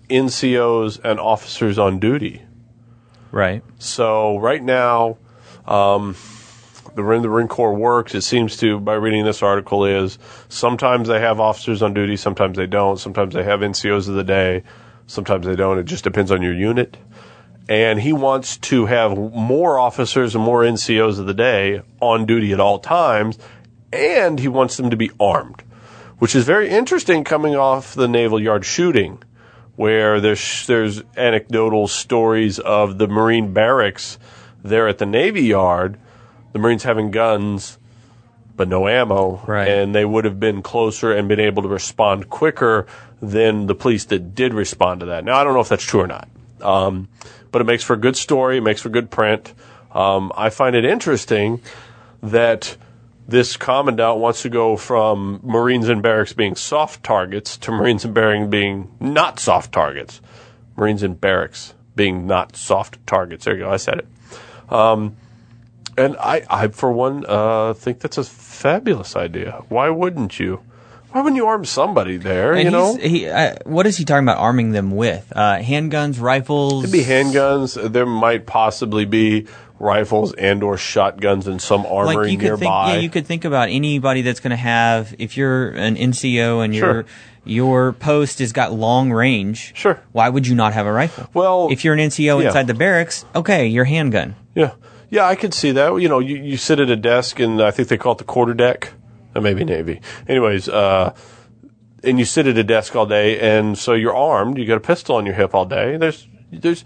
[0.09, 2.41] NCOs and officers on duty.
[3.31, 3.63] Right.
[3.77, 5.17] So right now,
[5.65, 6.15] um,
[6.95, 10.17] the way the Marine Corps works, it seems to, by reading this article, is
[10.49, 12.97] sometimes they have officers on duty, sometimes they don't.
[12.97, 14.63] Sometimes they have NCOs of the day,
[15.05, 15.77] sometimes they don't.
[15.77, 16.97] It just depends on your unit.
[17.69, 22.53] And he wants to have more officers and more NCOs of the day on duty
[22.53, 23.37] at all times,
[23.91, 25.63] and he wants them to be armed,
[26.19, 29.21] which is very interesting coming off the Naval Yard shooting
[29.75, 34.17] where there's there's anecdotal stories of the Marine barracks
[34.63, 35.99] there at the Navy Yard,
[36.53, 37.77] the Marines having guns
[38.55, 39.67] but no ammo, Right.
[39.67, 42.87] and they would have been closer and been able to respond quicker
[43.21, 45.23] than the police that did respond to that.
[45.23, 46.27] Now I don't know if that's true or not,
[46.61, 47.07] um,
[47.57, 48.57] but it makes for a good story.
[48.57, 49.51] It makes for good print.
[49.91, 51.59] Um, I find it interesting
[52.21, 52.77] that
[53.27, 58.13] this commandant wants to go from Marines and barracks being soft targets to Marines and
[58.13, 60.21] barracks being not soft targets.
[60.75, 63.45] Marines and barracks being not soft targets.
[63.45, 63.71] There you go.
[63.71, 64.71] I said it.
[64.71, 65.17] Um,
[65.97, 69.63] and I, I for one, uh, think that's a fabulous idea.
[69.67, 70.61] Why wouldn't you?
[71.11, 72.53] Why wouldn't you arm somebody there?
[72.53, 75.31] And you know, he, uh, what is he talking about arming them with?
[75.35, 76.83] Uh, handguns, rifles?
[76.83, 77.91] Could be handguns.
[77.91, 79.47] There might possibly be
[79.79, 82.93] rifles and or shotguns and some armory like you could think, nearby.
[82.93, 85.15] yeah, you could think about anybody that's going to have.
[85.17, 87.05] If you're an NCO and your
[87.45, 90.01] your post has got long range, Sure.
[90.11, 91.29] Why would you not have a rifle?
[91.33, 92.47] Well, if you're an NCO yeah.
[92.47, 94.35] inside the barracks, okay, your handgun.
[94.55, 94.73] Yeah,
[95.09, 95.95] yeah, I could see that.
[95.95, 98.23] You know, you, you sit at a desk, and I think they call it the
[98.25, 98.91] quarter deck,
[99.37, 100.01] or maybe Navy.
[100.27, 101.13] Anyways, uh,
[102.03, 104.57] and you sit at a desk all day, and so you're armed.
[104.57, 105.97] You got a pistol on your hip all day.
[105.97, 106.83] There's, there's.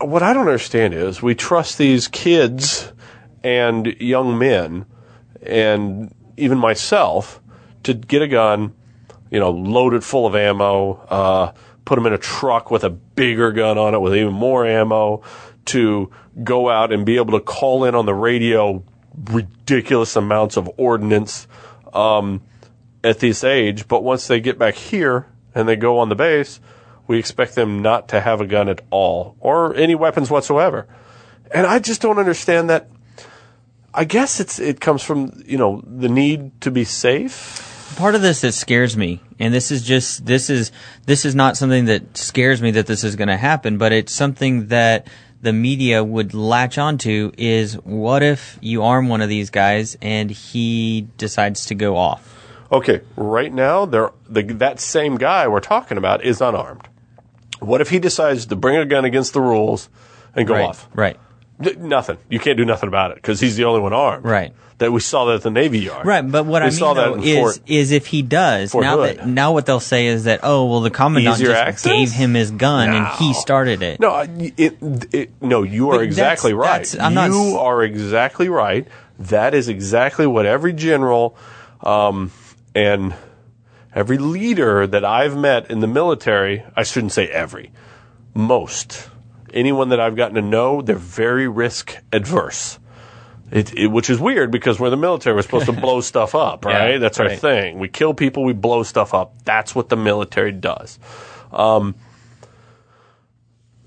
[0.00, 2.92] What I don't understand is we trust these kids
[3.42, 4.86] and young men,
[5.42, 7.40] and even myself,
[7.84, 8.74] to get a gun,
[9.30, 11.52] you know, load it full of ammo, uh,
[11.84, 15.22] put them in a truck with a bigger gun on it with even more ammo,
[15.66, 16.10] to
[16.42, 18.82] go out and be able to call in on the radio
[19.22, 21.46] ridiculous amounts of ordnance
[21.92, 22.42] um,
[23.02, 23.88] at this age.
[23.88, 26.60] But once they get back here and they go on the base,
[27.06, 30.86] we expect them not to have a gun at all or any weapons whatsoever.
[31.52, 32.90] And I just don't understand that.
[33.92, 37.94] I guess it's it comes from you know the need to be safe.
[37.96, 40.72] part of this that scares me and this is just this is
[41.06, 44.12] this is not something that scares me that this is going to happen but it's
[44.12, 45.06] something that
[45.44, 50.30] the media would latch onto is what if you arm one of these guys and
[50.30, 52.34] he decides to go off
[52.72, 56.88] Okay, right now the, that same guy we're talking about is unarmed.
[57.60, 59.88] What if he decides to bring a gun against the rules
[60.34, 60.88] and go right off?
[60.92, 61.16] right
[61.60, 62.18] D- nothing.
[62.28, 64.24] You can't do nothing about it because he's the only one armed.
[64.24, 64.52] Right.
[64.78, 66.04] That we saw that at the Navy Yard.
[66.04, 68.72] right but what we i saw mean that though is Fort- is if he does
[68.72, 69.18] Fort now Hood.
[69.18, 71.92] that now what they'll say is that oh well the commandant Easier just access?
[71.92, 74.18] gave him his gun and he started it No,
[74.56, 74.76] it,
[75.14, 76.98] it, no, you are But exactly that's- right.
[76.98, 78.86] that's- not you are exactly right.
[79.20, 81.36] That is exactly what every general
[81.82, 82.32] um,
[82.74, 83.14] and
[83.94, 87.70] every leader that I've met in the military, I shouldn't say every,
[88.34, 89.08] most,
[89.52, 92.80] anyone that I've gotten to know, they're very risk adverse.
[93.54, 95.36] It, it, which is weird because we're the military.
[95.36, 96.98] We're supposed to blow stuff up, Yeah, right?
[96.98, 97.38] That's our right.
[97.38, 97.78] thing.
[97.78, 99.32] We kill people, we blow stuff up.
[99.44, 100.98] That's what the military does.
[101.52, 101.94] Um,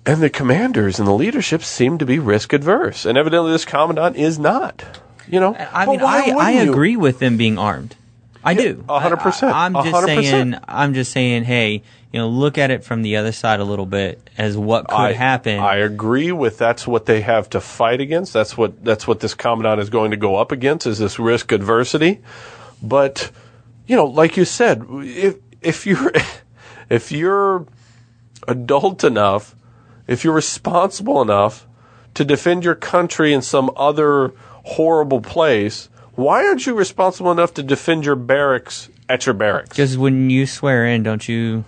[0.05, 4.15] and the commanders and the leadership seem to be risk adverse, and evidently this commandant
[4.15, 4.85] is not.
[5.27, 6.71] You know, I But mean, why I, I wouldn't you?
[6.71, 7.95] agree with them being armed.
[8.43, 8.85] I do.
[8.87, 9.53] a hundred percent.
[9.53, 10.55] I- I'm just hundred saying.
[10.65, 11.43] I'm just saying.
[11.43, 11.83] Hey,
[12.17, 14.95] you know, look at it from the other side a little bit as what could
[14.95, 15.59] I, happen.
[15.59, 18.33] I agree with that's what they have to fight against.
[18.33, 21.51] That's what that's what this commandant is going to go up against is this risk
[21.51, 22.21] adversity.
[22.81, 23.29] But
[23.85, 26.11] you know, like you said, if if you're
[26.89, 27.67] if you're
[28.47, 29.55] adult enough,
[30.07, 31.67] if you're responsible enough
[32.15, 37.61] to defend your country in some other horrible place, why aren't you responsible enough to
[37.61, 39.69] defend your barracks at your barracks?
[39.69, 41.63] Because when you swear in, don't you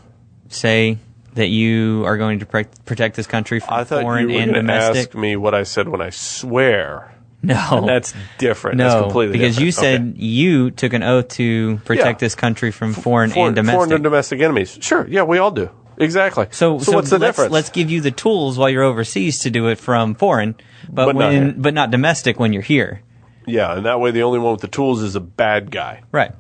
[0.50, 0.98] say
[1.36, 4.42] that you are going to pre- protect this country from I thought foreign you were
[4.42, 5.08] and domestic?
[5.10, 7.14] ask me what I said when I swear.
[7.42, 8.78] no, And that's different.
[8.78, 10.16] no, that's completely because you different.
[10.16, 12.26] said you took an oath to protect Yeah.
[12.26, 13.42] this country from foreign Okay.
[13.42, 13.78] and domestic.
[13.78, 14.78] foreign and domestic enemies.
[14.82, 15.70] Sure, yeah, we all do.
[15.98, 16.48] Exactly.
[16.52, 17.52] So, so, what's the let's, difference?
[17.54, 20.56] let's give you the tools while you're overseas to do it from foreign,
[20.90, 21.54] but, But not when here.
[21.58, 23.02] but not domestic when you're here.
[23.46, 26.02] yeah, and that way the only one with the tools is a bad guy.
[26.12, 26.32] Right.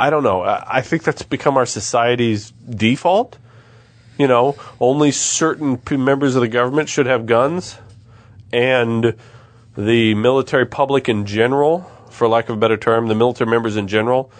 [0.00, 0.42] I don't know.
[0.42, 3.36] I think that's become our society's default.
[4.16, 7.78] You know, only certain members of the government should have guns,
[8.52, 9.14] and
[9.76, 11.80] the military public in general,
[12.10, 14.30] for lack of a better term, the military members in general,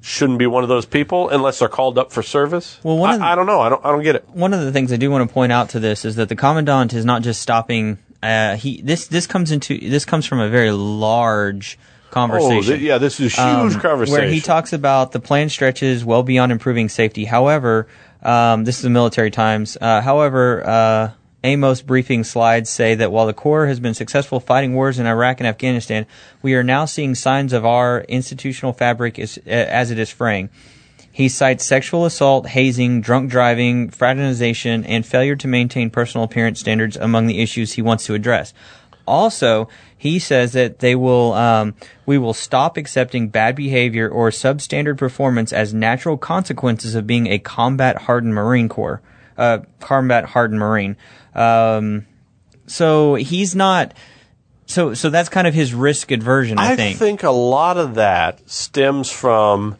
[0.00, 2.78] shouldn't be one of those people unless they're called up for service.
[2.82, 3.60] Well, one I, the- I don't know.
[3.60, 3.84] I don't.
[3.84, 4.28] I don't get it.
[4.30, 6.36] one of the things I do want to point out to this is that the
[6.36, 7.98] commandant is not just stopping.
[8.22, 11.78] Uh, he this this comes into this comes from a very large
[12.10, 12.74] Oh, conversation.
[12.74, 14.20] th- yeah, this is a huge um, conversation.
[14.20, 17.24] where he talks about the plan stretches well beyond improving safety.
[17.24, 17.86] However,
[18.22, 19.76] um, this is the military times.
[19.80, 21.10] Uh, however, uh,
[21.44, 25.38] Amos briefing slides say that while the Corps has been successful fighting wars in Iraq
[25.38, 26.06] and Afghanistan,
[26.42, 30.50] we are now seeing signs of our institutional fabric is, uh, as it is fraying.
[31.12, 36.96] He cites sexual assault, hazing, drunk driving, fraternization, and failure to maintain personal appearance standards
[36.96, 38.54] among the issues he wants to address.
[39.08, 41.74] Also, he says that they will, um,
[42.06, 47.38] we will stop accepting bad behavior or substandard performance as natural consequences of being a
[47.38, 49.00] combat hardened Marine Corps,
[49.36, 50.96] uh, combat hardened Marine.
[51.34, 52.06] Um,
[52.66, 53.94] so he's not.
[54.66, 57.22] So, so that's kind of his risk aversion, I, I think.
[57.22, 59.76] a lot of that stems from,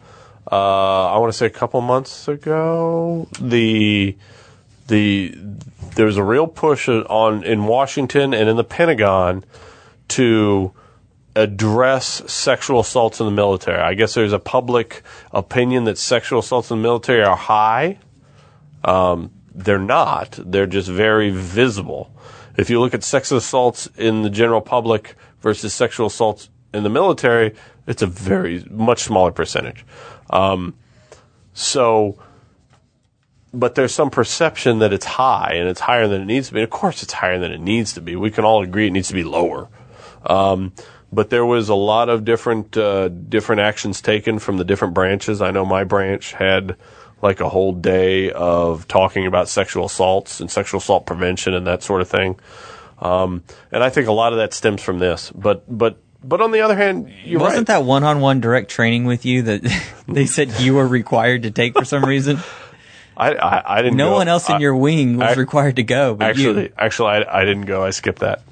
[0.51, 4.17] uh, I want to say a couple months ago, the
[4.87, 5.37] the
[5.99, 9.45] there was a real push on in Washington and in the Pentagon
[10.07, 10.73] to
[11.35, 13.81] address sexual assaults in the military.
[13.81, 17.99] I guess there's a public opinion that sexual assaults in the military are high.
[18.85, 20.39] Um, they're not.
[20.41, 22.15] They're just very visible.
[22.57, 26.91] If you look at sex assaults in the general public versus sexual assaults in the
[26.91, 27.57] military,
[27.89, 29.85] it's a very much smaller percentage.
[30.31, 30.77] Um,
[31.55, 32.21] so,
[33.53, 36.63] but there's some perception that it's high and it's higher than it needs to be.
[36.63, 38.17] Of course, it's higher than it needs to be.
[38.17, 39.69] We can all agree it needs to be lower.
[40.27, 40.73] Um,
[41.13, 45.41] but there was a lot of different uh, different actions taken from the different branches.
[45.41, 46.77] I know my branch had
[47.23, 51.83] like a whole day of talking about sexual assaults and sexual assault prevention and that
[51.83, 52.39] sort of thing.
[53.01, 55.33] Um, and I think a lot of that stems from this.
[55.35, 57.79] But but but on the other hand, you're Wasn't right.
[57.79, 59.63] that one-on-one direct training with you that
[60.09, 62.39] they said you were required to take for some reason?
[63.19, 63.97] I, I I didn't.
[63.97, 64.15] No go.
[64.17, 66.73] one else in I- your wing was I- required to go, but Actually, you.
[66.79, 67.85] actually, I, I didn't go.
[67.85, 68.43] I skipped that.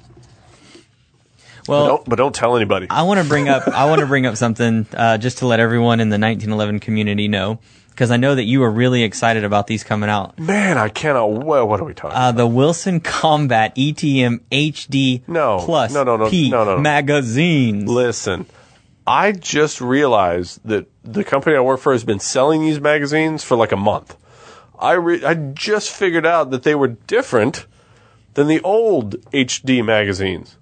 [1.65, 2.87] But Well, don't, but don't tell anybody.
[2.89, 5.59] I want to bring up I want to bring up something uh, just to let
[5.59, 9.67] everyone in the 1911 community know because I know that you are really excited about
[9.67, 10.37] these coming out.
[10.39, 11.31] Man, I cannot.
[11.31, 12.15] What, what are we talking?
[12.17, 16.81] Uh, the Wilson Combat ETM HD No, Plus no, no, no, P no, no, no.
[16.81, 17.89] magazines.
[17.89, 18.45] Listen,
[19.05, 23.57] I just realized that the company I work for has been selling these magazines for
[23.57, 24.15] like a month.
[24.79, 27.65] I re- I just figured out that they were different
[28.35, 30.57] than the old HD magazines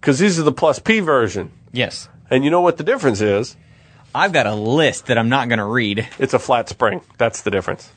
[0.00, 1.50] because these are the Plus P version.
[1.72, 3.56] Yes, And you know what the difference is?
[4.14, 6.06] I've got a list that I'm not going to read.
[6.18, 7.00] It's a flat spring.
[7.16, 7.90] That's the difference.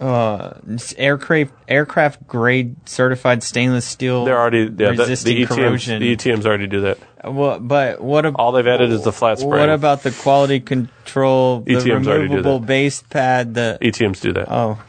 [0.00, 4.24] Uh, it's aircraft aircraft grade certified stainless steel.
[4.24, 5.48] They're already yeah, the, resisting the ETMs.
[5.56, 6.00] corrosion.
[6.00, 6.98] The ETMs already do that.
[7.24, 9.50] Well, but what ab- All they've added is the flat spring.
[9.50, 12.66] What about the quality control, the ETMs already do removable that.
[12.66, 13.54] base pad?
[13.54, 14.46] The ETMs do that.
[14.48, 14.80] oh,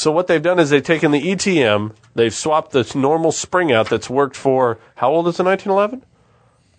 [0.00, 3.90] So what they've done is they've taken the ETM, they've swapped the normal spring out
[3.90, 5.42] that's worked for how old is it?
[5.42, 6.02] 1911?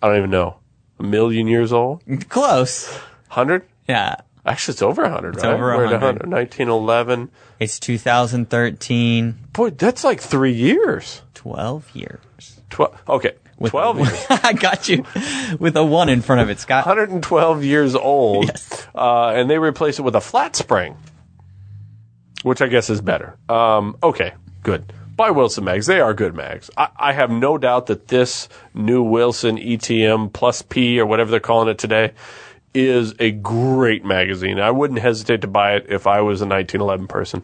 [0.02, 0.56] I don't even know.
[0.98, 2.02] A million years old?
[2.28, 2.98] close.
[3.28, 3.62] Hundred?
[3.86, 5.44] Yeah, Actually, it's over 100, right?
[5.44, 6.28] over We're at 100.
[6.28, 7.30] 1911.
[7.60, 9.38] it's 2013.
[9.52, 11.22] Boy, that's like three years.
[11.34, 12.60] 12 years.
[12.70, 13.00] Twelve.
[13.08, 14.26] Okay, With 12 a- years.
[14.30, 15.04] I got you
[15.60, 16.86] with a one in front of it, Scott.
[16.86, 18.46] 112 years old.
[18.46, 18.84] Yes.
[18.96, 20.96] Uh, and they replace it with a flat spring,
[22.42, 23.36] which I guess is better.
[23.48, 24.92] Um, okay, good.
[25.14, 25.86] By Wilson Mags.
[25.86, 26.70] They are good mags.
[26.76, 31.40] I, I have no doubt that this new Wilson ETM Plus P or whatever they're
[31.40, 32.12] calling it today
[32.74, 34.58] is a great magazine.
[34.58, 37.42] I wouldn't hesitate to buy it if I was a 1911 person.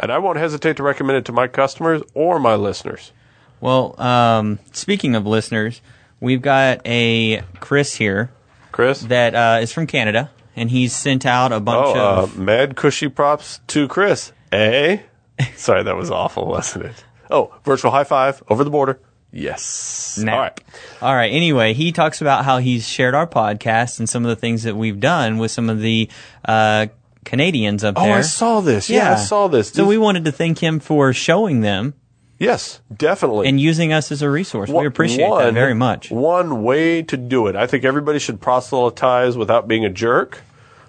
[0.00, 3.12] And I won't hesitate to recommend it to my customers or my listeners.
[3.60, 5.80] Well, um, speaking of listeners,
[6.20, 8.30] we've got a Chris here
[8.72, 9.02] Chris?
[9.02, 12.38] that uh, is from Canada, and he's sent out a bunch Oh, uh, of.
[12.38, 14.32] mad cushy props to Chris.
[14.52, 14.98] Eh?
[15.56, 17.04] Sorry, that was awful, wasn't it?
[17.30, 19.00] Oh, virtual high five over the border.
[19.34, 20.18] Yes.
[20.20, 20.60] All right.
[21.00, 21.32] All right.
[21.32, 24.76] Anyway, he talks about how he's shared our podcast and some of the things that
[24.76, 26.10] we've done with some of the
[26.44, 26.88] uh,
[27.24, 28.14] Canadians up Oh, there.
[28.16, 28.90] Oh, I saw this.
[28.90, 29.70] Yeah, I saw this.
[29.70, 31.94] So we wanted to thank him for showing them
[32.42, 33.48] yes, definitely.
[33.48, 34.68] and using us as a resource.
[34.68, 36.10] we One- appreciate that very much.
[36.10, 37.56] One way to do it.
[37.56, 40.40] I think everybody should proselytize without being a jerk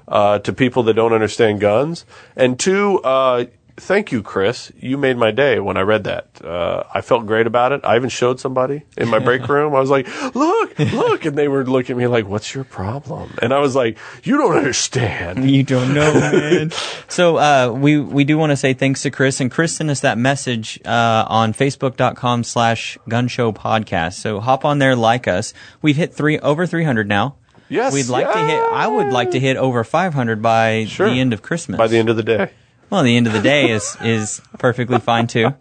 [0.07, 2.05] uh, to people that don't understand guns.
[2.35, 3.45] And two, uh,
[3.77, 4.71] thank you, Chris.
[4.79, 6.27] You made my day when I read that.
[6.43, 7.81] Uh, I felt great about it.
[7.83, 9.73] I even showed somebody in my break room.
[9.75, 11.25] I was like, look, look.
[11.25, 13.33] And they were looking at me like, what's your problem?
[13.41, 15.49] And I was like, you don't understand.
[15.49, 16.71] You don't know, man.
[17.07, 20.01] so uh, we we do want to say thanks to Chris, and Chris sent us
[20.01, 24.13] that message uh, on Facebook.com slash Gun Show Podcast.
[24.13, 25.53] So hop on there, like us.
[25.81, 27.35] We've hit three over three hundred now.
[27.69, 28.59] Yes, we'd like to hit.
[28.71, 31.09] I would like to hit over 500 by Sure.
[31.09, 31.77] the end of Christmas.
[31.79, 32.51] by the end of the day.
[32.93, 35.51] Well, the end of the day is is perfectly fine too.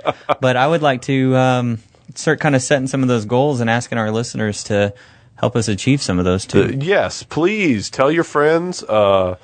[0.40, 1.78] But I would like to um,
[2.14, 4.92] start kind of setting some of those goals and asking our listeners to
[5.36, 6.78] help us achieve some of those too.
[6.78, 8.82] Yes, please tell your friends.
[8.82, 9.36] Uh,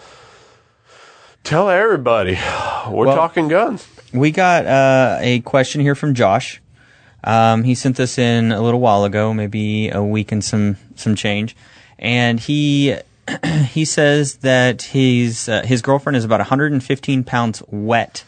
[1.44, 2.35] tell everybody.
[2.90, 3.88] We're Well- talking guns.
[4.12, 6.61] We got uh, a question here from Josh.
[7.24, 11.14] Um, he sent this in a little while ago, maybe a week and some some
[11.14, 11.57] change,
[11.98, 12.96] and he
[13.70, 18.24] he says that his uh, his girlfriend is about 115 pounds wet,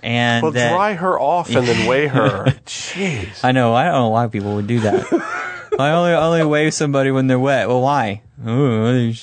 [0.00, 2.44] and Well, that dry her off and then weigh her.
[2.66, 3.44] Jeez.
[3.44, 5.06] I know I don't know why people would do that.
[5.78, 7.68] I only only weigh somebody when they're wet.
[7.68, 8.22] Well, why?
[8.46, 9.14] Ooh, You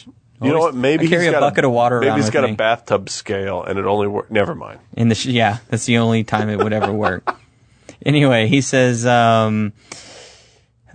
[0.41, 0.73] know what?
[0.73, 2.51] Maybe I carry he's a got bucket of water Maybe he's got me.
[2.51, 4.31] a bathtub scale, and it only works.
[4.31, 4.79] Never mind.
[4.95, 7.35] in the sh- yeah that's the only time it would ever work
[8.05, 9.73] anyway he says um,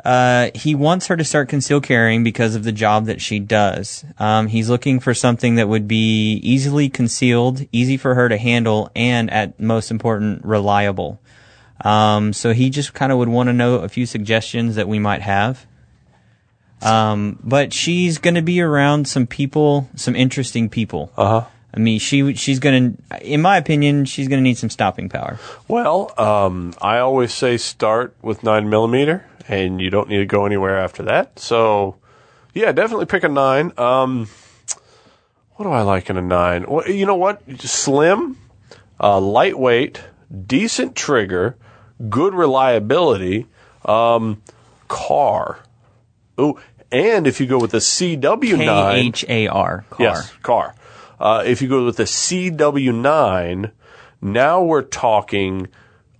[0.04, 4.04] uh, he wants her to start conceal carrying because of the job that she does.
[4.18, 8.90] Um, he's looking for something that would be easily concealed easy for her to handle
[8.94, 11.20] and at most important reliable.
[11.82, 14.98] Um, so he just kind of would want to know a few suggestions that we
[14.98, 15.66] might have.
[16.82, 21.10] Um, but she's going to be around some people some interesting people.
[21.16, 21.46] Uh huh.
[21.74, 25.40] I mean, she she's gonna, in my opinion, she's gonna need some stopping power.
[25.66, 30.46] Well, um, I always say start with nine millimeter, and you don't need to go
[30.46, 31.38] anywhere after that.
[31.38, 31.96] So,
[32.52, 33.72] yeah, definitely pick a nine.
[33.76, 34.28] Um,
[35.56, 36.64] what do I like in a nine?
[36.68, 37.42] Well, you know what?
[37.60, 38.38] Slim,
[39.00, 40.02] uh, lightweight,
[40.46, 41.56] decent trigger,
[42.08, 43.46] good reliability,
[43.84, 44.42] um,
[44.88, 45.60] Kahr.
[46.40, 46.58] Ooh,
[46.90, 50.00] and if you go with the CW nine, H A R Kahr.
[50.00, 50.74] Yes, Kahr.
[51.20, 53.70] Uh, if you go with the CW9,
[54.20, 55.68] now we're talking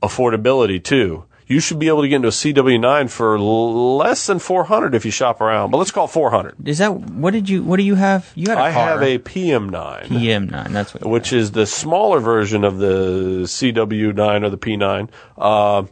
[0.02, 1.24] affordability too.
[1.46, 5.04] You should be able to get into a CW9 for l- less than 400 if
[5.04, 5.70] you shop around.
[5.70, 6.66] But let's call 400.
[6.66, 7.62] Is that what did you?
[7.62, 8.32] What do you have?
[8.34, 8.88] You had a I Kahr.
[8.88, 10.72] have a PM9, PM nine.
[10.72, 11.04] That's what.
[11.06, 15.08] which is the smaller version of the CW9 or the P9.
[15.36, 15.84] Uh,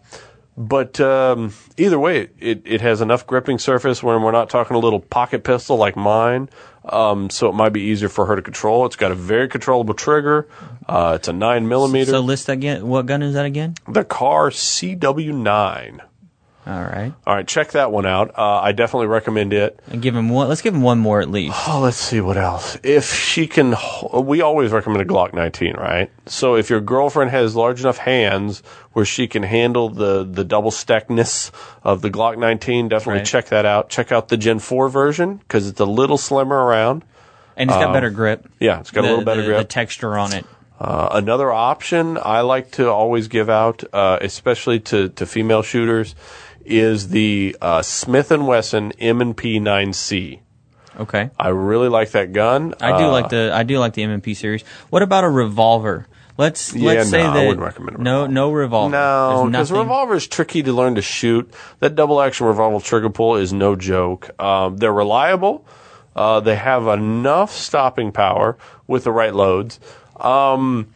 [0.56, 4.80] but um, either way, it, it has enough gripping surface when we're not talking a
[4.80, 6.50] little pocket pistol like mine.
[6.84, 8.84] Um, so it might be easier for her to control.
[8.86, 10.48] It's got a very controllable trigger.
[10.86, 12.10] Uh, it's a nine millimeter.
[12.10, 12.86] So list again.
[12.86, 13.74] What gun is that again?
[13.88, 16.00] the Kahr CW9.
[16.64, 17.12] All right.
[17.26, 18.38] All right, check that one out.
[18.38, 19.80] Uh, I definitely recommend it.
[19.88, 20.48] And give him one.
[20.48, 21.56] Let's give him one more at least.
[21.66, 22.78] Oh, let's see what else.
[22.84, 23.74] If she can,
[24.12, 26.08] we always recommend a Glock 19, right?
[26.26, 30.70] So if your girlfriend has large enough hands where she can handle the the double
[30.70, 31.50] stackness
[31.82, 33.26] of the Glock 19, definitely Right.
[33.26, 33.88] check that out.
[33.88, 37.02] Check out the Gen 4 version because it's a little slimmer around.
[37.56, 38.48] And it's got better grip.
[38.60, 39.58] Yeah, it's got a little better the- grip.
[39.58, 40.46] The texture on it.
[40.80, 46.16] Uh, another option I like to always give out, uh, especially to, to female shooters,
[46.64, 50.40] is the uh, Smith and Wesson M&P 9C.
[50.98, 51.30] Okay.
[51.38, 52.74] I really like that gun.
[52.80, 54.62] I do Uh, like the I do like the MMP series.
[54.90, 56.06] What about a revolver?
[56.36, 58.90] Let's Yeah, let's say no, I that wouldn't recommend a no no revolver.
[58.92, 61.52] No, because revolver is tricky to learn to shoot.
[61.80, 64.30] That double action revolver trigger pull is no joke.
[64.40, 65.66] Um, they're reliable.
[66.14, 69.80] Uh, they have enough stopping power with the right loads.
[70.16, 70.88] Um,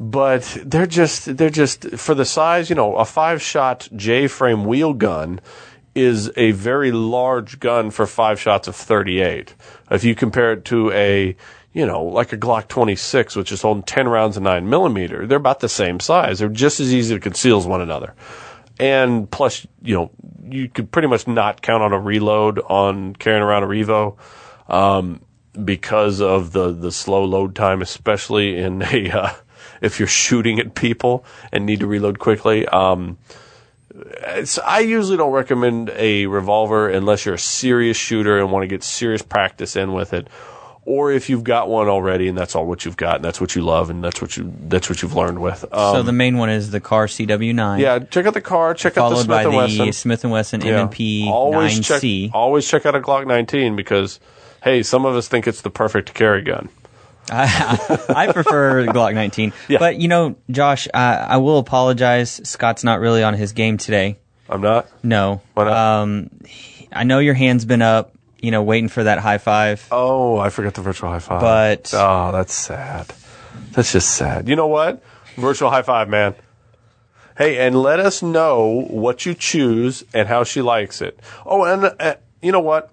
[0.00, 2.70] but they're just they're just for the size.
[2.70, 5.40] You know, a five shot J frame wheel gun
[5.94, 9.54] is a very large gun for five shots of 38.
[9.90, 11.36] If you compare it to a
[11.72, 15.38] you know, like a Glock 26, which is holding 10 rounds of 9 millimeter, they're
[15.38, 16.40] about the same size.
[16.40, 18.14] They're just as easy to conceal as one another.
[18.80, 20.10] And plus, you know,
[20.48, 24.16] you could pretty much not count on a reload on carrying around a Revo,
[24.68, 25.20] um,
[25.64, 29.32] because of the, the slow load time, especially in a, uh,
[29.80, 32.66] if you're shooting at people and need to reload quickly.
[32.66, 33.18] Um,
[33.92, 38.66] it's, I usually don't recommend a revolver unless you're a serious shooter and want to
[38.68, 40.28] get serious practice in with it,
[40.84, 43.54] or if you've got one already and that's all what you've got and that's what
[43.56, 45.64] you love and that's what you that's what you've learned with.
[45.72, 47.80] Um, so the main one is the Kahr CW9.
[47.80, 48.74] yeah, check out the Kahr.
[48.74, 49.92] Check out the Followed Smith by and the Wesson.
[49.92, 50.82] Smith and Wesson Yeah.
[50.82, 52.26] M&P always 9C.
[52.26, 54.20] check always check out a Glock 19 because
[54.62, 56.68] hey, some of us think it's the perfect carry gun.
[57.30, 59.52] I, I prefer Glock 19.
[59.68, 59.78] Yeah.
[59.78, 62.40] But you know, Josh, I, I will apologize.
[62.48, 64.18] Scott's not really on his game today.
[64.48, 64.88] I'm not.
[65.04, 65.40] No.
[65.54, 65.72] Why not?
[66.02, 66.30] Um,
[66.92, 69.86] I know your hand's been up, you know, waiting for that high five.
[69.92, 71.40] Oh, I forgot the virtual high five.
[71.40, 73.12] But- oh, that's sad.
[73.72, 74.48] That's just sad.
[74.48, 75.02] You know what?
[75.36, 76.34] Virtual high five, man.
[77.38, 81.18] Hey, and let us know what you choose and how she likes it.
[81.46, 82.90] Oh, and uh, you know what?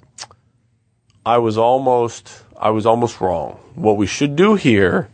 [1.25, 3.59] I was almost I was almost wrong.
[3.75, 5.09] What we should do here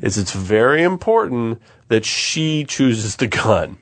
[0.00, 3.78] is it's very important that she chooses the gun.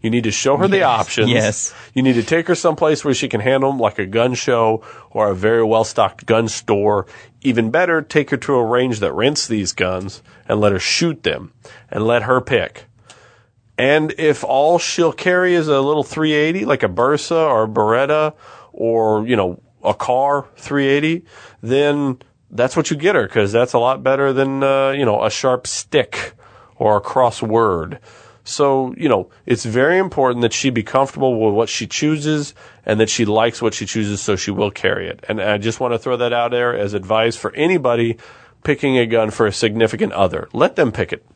[0.00, 1.30] You need to show her the options.
[1.30, 1.74] Yes.
[1.92, 4.84] You need to take her someplace where she can handle them, like a gun show
[5.10, 7.06] or a very well stocked gun store.
[7.42, 11.24] Even better, take her to a range that rents these guns and let her shoot
[11.24, 11.52] them
[11.90, 12.84] and let her pick.
[13.76, 18.34] And if all she'll carry is a little 380, like a Bersa or a Beretta
[18.72, 21.24] or, you know, a Kahr 380,
[21.62, 22.18] then
[22.50, 25.30] that's what you get her because that's a lot better than, uh, you know, a
[25.30, 26.34] sharp stick
[26.76, 27.98] or a crossword.
[28.44, 32.54] So, you know, it's very important that she be comfortable with what she chooses
[32.86, 35.22] and that she likes what she chooses so she will carry it.
[35.28, 38.16] And I just want to throw that out there as advice for anybody
[38.64, 40.48] picking a gun for a significant other.
[40.54, 41.26] Let them pick it.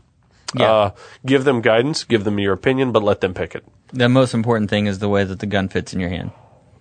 [0.54, 0.72] Yeah.
[0.72, 0.90] Uh,
[1.24, 3.64] give them guidance, give them your opinion, but let them pick it.
[3.92, 6.30] The most important thing is the way that the gun fits in your hand.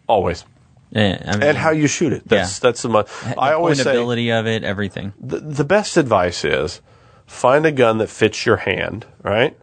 [0.08, 0.46] Always.
[0.92, 2.28] Yeah, I mean, And how you shoot it.
[2.28, 2.68] That's, Yeah.
[2.70, 5.14] that's the, mo- the I always say, pointability of it, everything.
[5.20, 6.82] the, the best advice is
[7.26, 9.58] find a gun that fits your hand, right?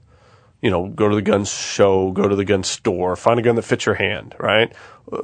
[0.63, 3.57] You know, go to the gun show, go to the gun store, find a gun
[3.57, 4.73] that fits your hand, right?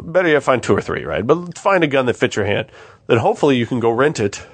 [0.02, 1.26] Better yet, find two or three, right?
[1.26, 2.68] But find a gun that fits your hand.
[3.06, 4.46] Then hopefully you can go rent it,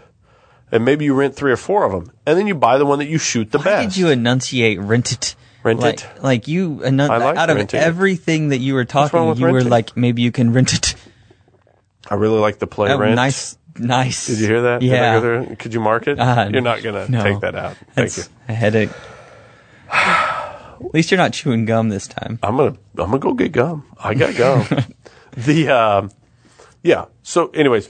[0.73, 2.99] and maybe you rent three or four of them, and then you buy the one
[3.01, 3.89] that you shoot the Why best.
[3.91, 5.35] did you enunciate rent it?
[5.63, 6.23] Rent like, it?
[6.23, 7.75] Like you, like out of it.
[7.75, 10.95] everything that you were talking, you were like, maybe you can rent it.
[12.11, 14.27] I really like the play Oh, nice, nice.
[14.27, 14.83] Did you hear that?
[14.83, 15.55] Yeah.
[15.55, 16.19] Could you mark it?
[16.19, 17.23] Uh, You're not gonna no.
[17.23, 17.77] take that out.
[17.95, 18.25] Thank you.
[18.49, 18.91] a headache.
[19.93, 22.39] At least you're not chewing gum this time.
[22.43, 23.87] I'm gonna I'm gonna go get gum.
[24.03, 24.67] I got gum.
[25.37, 26.11] the um,
[26.83, 27.07] yeah.
[27.23, 27.89] So, anyways,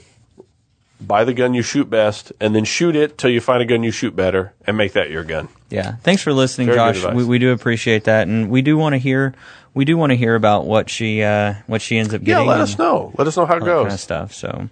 [0.99, 3.81] buy the gun you shoot best, and then shoot it till you find a gun
[3.83, 5.47] you shoot better, and make that your gun.
[5.69, 5.95] Yeah.
[6.03, 7.13] Thanks for listening, Very Josh.
[7.13, 9.33] We, we do appreciate that, and we do want to hear.
[9.73, 12.45] We do want to hear about what she uh, what she ends up getting.
[12.45, 13.13] Yeah, let us know.
[13.17, 14.01] Let us know how it that kind of goes.
[14.01, 14.33] stuff.
[14.33, 14.69] So,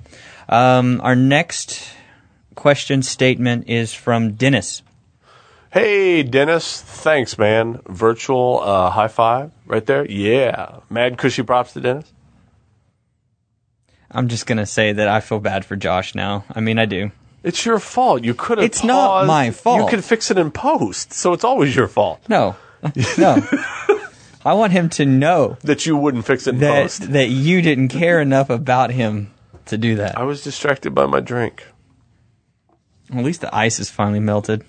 [0.49, 1.89] um, our next
[2.55, 4.81] question statement is from Dennis.
[5.71, 6.81] Hey, Dennis.
[6.81, 7.81] Thanks, man.
[7.87, 10.05] Virtual uh, high five right there.
[10.09, 12.11] Yeah, mad cushy props to Dennis.
[14.11, 16.43] I'm just gonna say that I feel bad for Josh now.
[16.53, 17.11] I mean, I do.
[17.43, 18.23] It's your fault.
[18.23, 18.65] You could have.
[18.65, 19.79] It's not my fault.
[19.81, 22.55] You can fix it in post, so it's always your fault No,
[23.17, 23.47] no.
[24.45, 27.11] I want him to know that you wouldn't fix it in that post.
[27.11, 29.33] that you didn't care enough about him
[29.65, 30.17] to do that.
[30.17, 31.65] I was distracted by my drink.
[33.13, 34.63] At least the ice is finally melted.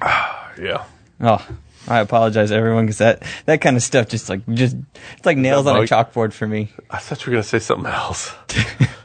[0.56, 0.84] Yeah.
[1.20, 1.44] Oh,
[1.88, 4.76] I apologize, everyone, because that that kind of stuff just like just
[5.16, 6.70] it's like nails on a chalkboard for me.
[6.88, 8.32] I thought you were going to say something else.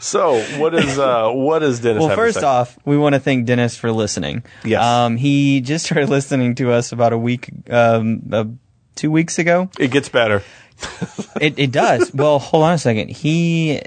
[0.00, 2.02] so, what is uh, what is Dennis?
[2.02, 4.42] Well, first off, we want to thank Dennis for listening.
[4.64, 4.82] Yes.
[4.82, 8.44] Um, he just started listening to us about a week, um, uh,
[8.96, 9.70] two weeks ago.
[9.78, 10.42] it gets better.
[11.40, 12.12] It, it does.
[12.14, 13.10] well, hold on a second.
[13.10, 13.80] He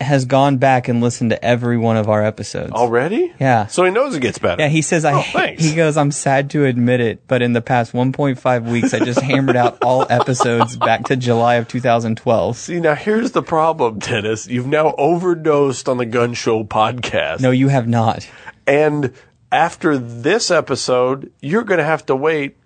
[0.00, 2.72] has gone back and listened to every one of our episodes.
[2.72, 3.32] Already?
[3.40, 3.66] Yeah.
[3.66, 4.60] So he knows it gets better.
[4.62, 5.14] Yeah, he says I.
[5.14, 5.64] Oh, thanks.
[5.64, 9.20] He goes, I'm sad to admit it, but in the past 1.5 weeks, I just
[9.20, 12.56] hammered out all episodes back to July of 2012.
[12.56, 14.46] See, now here's the problem, Dennis.
[14.46, 17.40] You've now overdosed on the Gun Show podcast.
[17.40, 18.28] No, you have not.
[18.66, 19.14] And
[19.50, 22.56] after this episode, you're going to have to wait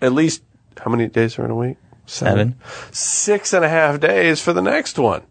[0.00, 0.42] at least,
[0.76, 1.76] how many days are in a week?
[2.06, 2.56] Seven.
[2.90, 5.22] Six and a half days for the next one.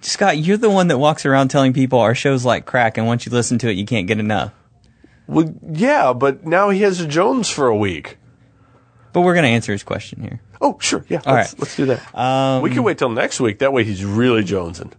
[0.00, 3.26] Scott, you're the one that walks around telling people our show's like crack, and once
[3.26, 4.52] you listen to it, you can't get enough.
[5.26, 8.18] Well, yeah, but now he has a Jones for a week.
[9.12, 10.40] But we're going to answer his question here.
[10.60, 11.04] Oh, sure.
[11.08, 11.20] Yeah.
[11.26, 11.60] All let's, right.
[11.60, 12.18] let's do that.
[12.18, 13.58] Um, we can wait till next week.
[13.58, 14.92] That way he's really jonesing.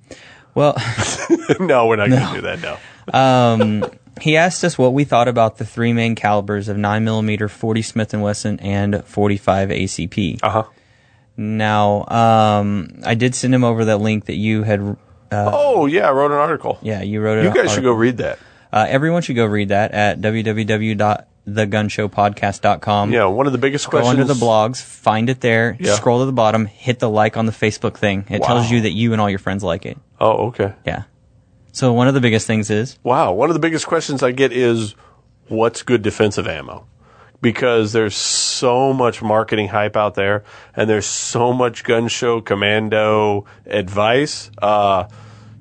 [0.54, 0.76] Well,
[1.60, 2.80] no, we're not going to do that
[3.12, 3.54] now.
[3.54, 3.86] um,
[4.22, 8.14] he asked us what we thought about the three main calibers of 9mm, 40 Smith
[8.14, 10.40] & Wesson, and 45 ACP.
[10.44, 10.64] Uh
[11.36, 14.80] Now, um, I did send him over that link that you had.
[15.32, 16.78] Uh, Oh, yeah, I wrote an article.
[16.82, 17.46] yeah, you wrote it.
[17.46, 18.38] You guys should go read that.
[18.72, 23.12] Uh, everyone should go read that at www.thegunshowpodcast.com.
[23.12, 24.16] Yeah, one of the biggest Go questions.
[24.16, 25.94] Go under the blogs, find it there, Yeah.
[25.96, 28.26] scroll to the bottom, hit the like on the Facebook thing.
[28.30, 28.48] It Wow.
[28.48, 29.98] tells you that you and all your friends like it.
[30.20, 30.74] Oh, okay.
[30.86, 31.04] Yeah.
[31.72, 34.52] So one of the biggest things is Wow, one of the biggest questions I get
[34.52, 34.94] is
[35.48, 36.86] what's good defensive ammo?
[37.44, 43.46] Because there's so much marketing hype out there, and there's so much gun show commando
[43.66, 44.50] advice.
[44.58, 45.10] Uh,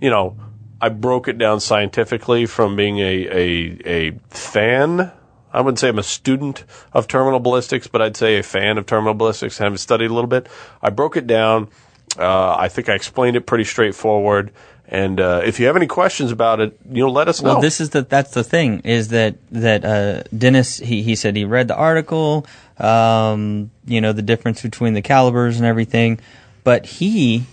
[0.01, 0.37] you know,
[0.81, 5.11] I broke it down scientifically from being a, a, a fan.
[5.53, 8.87] I wouldn't say I'm a student of terminal ballistics, but I'd say a fan of
[8.87, 9.61] terminal ballistics.
[9.61, 10.49] And have studied a little bit,
[10.81, 11.69] I broke it down.
[12.17, 14.53] Uh, I think I explained it pretty straightforward.
[14.93, 17.53] And uh, if you have any questions about it, you know, let us know.
[17.55, 21.35] well, this is the that's the thing is that that uh, Dennis he he said
[21.35, 22.47] he read the article,
[22.79, 26.21] um, you know the difference between the calibers and everything,
[26.63, 27.45] but he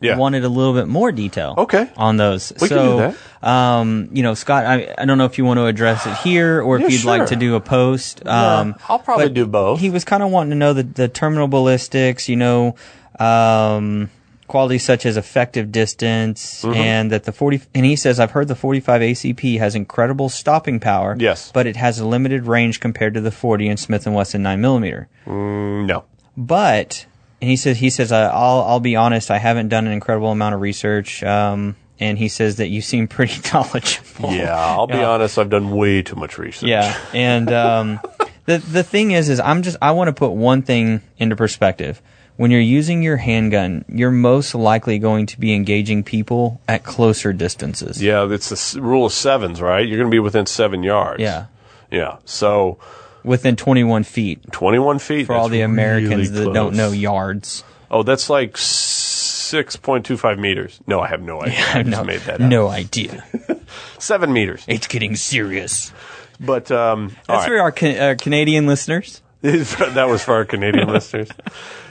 [0.00, 0.16] Yeah.
[0.16, 1.54] wanted a little bit more detail.
[1.58, 1.90] Okay.
[1.98, 2.52] On those.
[2.62, 2.78] We can
[3.12, 3.14] so,
[3.46, 6.62] Um, you know, Scott, I, I don't know if you want to address it here
[6.62, 8.26] or if Yeah, you'd like to do a post.
[8.26, 9.80] Um, I'll probably do both.
[9.80, 12.74] He was kind of wanting to know the, the terminal ballistics, you know,
[13.20, 14.10] um,
[14.46, 16.74] qualities such as effective distance Mm-hmm.
[16.74, 20.80] and that the 40, and he says, I've heard the 45 ACP has incredible stopping
[20.80, 21.16] power.
[21.18, 21.50] Yes.
[21.52, 24.60] But it has a limited range compared to the 40 and Smith & Wesson 9
[24.60, 25.08] millimeter.
[25.26, 26.04] Mm, no.
[26.36, 27.06] But
[27.40, 30.30] and he says he says uh, I'll I'll be honest I haven't done an incredible
[30.30, 34.32] amount of research um, and he says that you seem pretty knowledgeable.
[34.32, 35.10] Yeah, I'll be Yeah.
[35.10, 35.38] honest.
[35.38, 36.68] I've done way too much research.
[36.68, 38.00] Yeah, and um,
[38.46, 42.00] the the thing is is I'm just I want to put one thing into perspective.
[42.36, 47.32] When you're using your handgun, you're most likely going to be engaging people at closer
[47.32, 48.02] distances.
[48.02, 49.86] Yeah, it's the s- rule of sevens, right?
[49.86, 51.20] You're going to be within seven yards.
[51.22, 51.46] Yeah.
[51.90, 52.18] Yeah.
[52.24, 52.78] So
[53.24, 57.64] Within 21 feet 21 feet for all the Americans really that don't know yards.
[57.90, 60.80] Oh, that's like 6.25 meters.
[60.86, 61.64] No, I have no idea.
[61.72, 62.48] I just no, made that up.
[62.48, 63.24] no idea.
[63.98, 64.64] Seven meters.
[64.68, 65.92] It's getting serious.
[66.40, 67.46] But um, That's right.
[67.48, 69.22] for our Ca- uh, Canadian listeners.
[69.42, 71.28] that was for our Canadian listeners.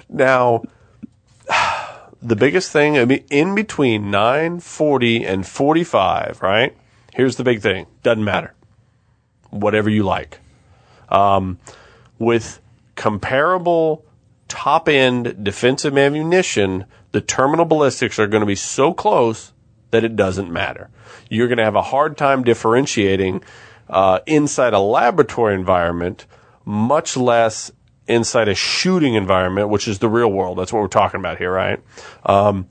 [0.10, 0.64] Now,
[2.22, 6.76] the biggest thing, in between 940 and 45, right?
[7.14, 7.88] Here's the big thing.
[8.04, 8.54] Doesn't matter.
[9.50, 10.40] Whatever you like.
[11.10, 11.60] Um,
[12.20, 12.60] with
[12.96, 14.06] comparable
[14.48, 19.54] top end defensive ammunition, the terminal ballistics are going to be so close
[19.92, 20.90] that it doesn't matter.
[21.30, 23.44] You're going to have a hard time differentiating
[23.90, 26.26] uh, inside a laboratory environment,
[26.66, 27.72] much less
[28.08, 30.58] inside a shooting environment, which is the real world.
[30.58, 31.80] That's what we're talking about here, right?
[32.26, 32.68] Um,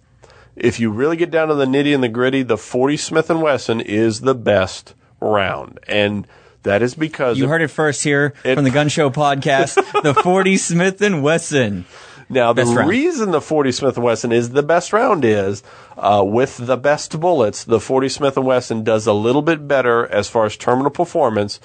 [0.57, 3.43] if you really get down to the nitty and the gritty, the 40 Smith and
[3.43, 6.27] Wesson is the best round, and
[6.63, 9.75] that is because You heard it first here It- from the Gun Show podcast.
[10.03, 11.85] the 40 Smith and Wesson.
[12.31, 12.89] Now, the Best round.
[12.89, 15.63] reason the 40 Smith & Wesson is the best round is,
[15.99, 20.07] uh, with the best bullets, the 40 Smith & Wesson does a little bit better
[20.07, 21.61] as far as terminal performance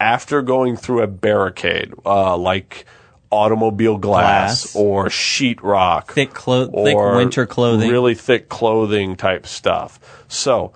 [0.00, 2.84] after going through a barricade, uh, like
[3.32, 4.76] automobile glass, Glass.
[4.76, 6.08] or sheetrock.
[6.08, 7.90] Thick clo- thick winter clothing.
[7.90, 9.98] Really thick clothing type stuff.
[10.28, 10.72] So,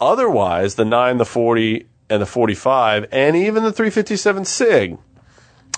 [0.00, 4.98] otherwise, the 9, the 40, and the 45, and even the 357 SIG,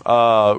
[0.07, 0.59] uh,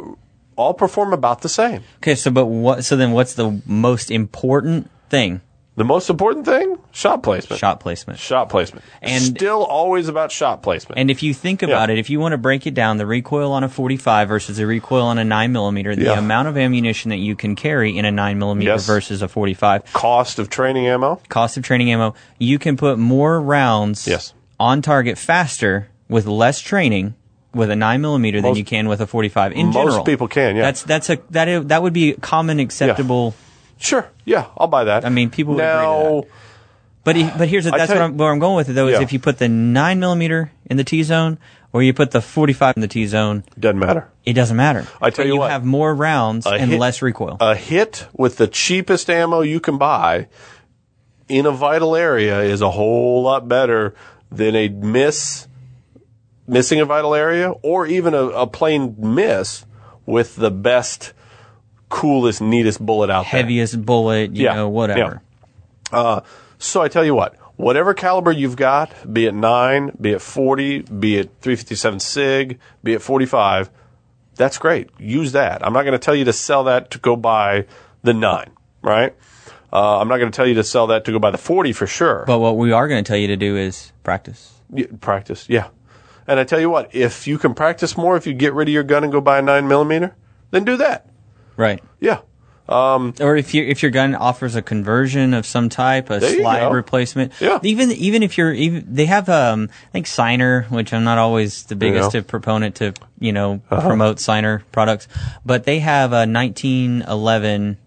[0.56, 1.84] all perform about the same.
[1.98, 2.86] Okay, so but what?
[2.86, 5.42] So then, what's the most important thing?
[5.80, 7.58] The most important thing, shot placement.
[7.58, 8.20] Shot placement.
[8.20, 8.84] Shot placement.
[9.02, 11.00] And- still always about shot placement.
[11.00, 11.94] And if you think about Yeah.
[11.94, 14.68] it, if you want to break it down, the recoil on a 45 versus the
[14.68, 16.20] recoil on a 9 millimeter, the Yeah.
[16.20, 18.86] amount of ammunition that you can carry in a 9 millimeter Yes.
[18.86, 21.22] versus a 45, Cost of training ammo.
[21.30, 24.34] cost of training ammo, you can put more rounds Yes.
[24.60, 27.14] on target faster with less training
[27.56, 30.04] with a 9 millimeter than you can with a 45 in most general.
[30.04, 30.62] people can, yeah.
[30.64, 33.34] That's that's a that that would be common acceptable.
[33.80, 34.10] Sure.
[34.26, 35.06] Yeah, I'll buy that.
[35.06, 36.24] I mean, people would agree to now.
[37.06, 38.94] But he, but here's the, that's what I'm, where I'm going with it though is
[38.98, 39.02] Yeah.
[39.02, 41.40] if you put the 9 millimeter in the T zone
[41.72, 44.10] or you put the 45 in the T zone, Doesn't matter.
[44.26, 44.86] it doesn't matter.
[45.02, 47.38] I tell But you what, You have more rounds and hit- less recoil.
[47.40, 50.28] A hit with the cheapest ammo you can buy
[51.30, 53.96] in a vital area is a whole lot better
[54.32, 55.48] than a miss,
[56.48, 59.66] missing a vital area, or even a, a plain miss
[60.06, 61.14] with the best,
[61.90, 63.42] coolest, neatest bullet out there.
[63.42, 65.22] Heaviest bullet, you Yeah, know, whatever.
[65.92, 66.22] Uh,
[66.58, 70.82] so I tell you what, whatever caliber you've got, be it 9, be it 40,
[70.84, 73.70] be it 357 SIG, be it 45,
[74.36, 74.90] that's great.
[75.00, 75.66] Use that.
[75.66, 77.66] I'm not going to tell you to sell that to go buy
[78.04, 78.50] the 9,
[78.82, 79.16] right?
[79.72, 81.74] Uh, I'm not going to tell you to sell that to go buy the 40
[81.74, 82.24] for sure.
[82.26, 84.54] But what we are going to tell you to do is practice.
[84.74, 85.68] Yeah, practice, yeah.
[86.28, 88.74] And I tell you what, if you can practice more, if you get rid of
[88.74, 90.16] your gun and go buy a 9 millimeter,
[90.52, 91.08] then do that.
[91.60, 91.84] Right.
[92.00, 92.22] Yeah.
[92.70, 97.34] Or if you if your gun offers a conversion of some type, a slide replacement.
[97.42, 97.60] Yeah.
[97.64, 101.64] Even even if you're even they have um I think Signer, which I'm not always
[101.64, 102.20] the biggest know.
[102.20, 102.28] Uh-huh.
[102.28, 105.08] proponent to you know promote Signer products,
[105.46, 107.78] but they have a 1911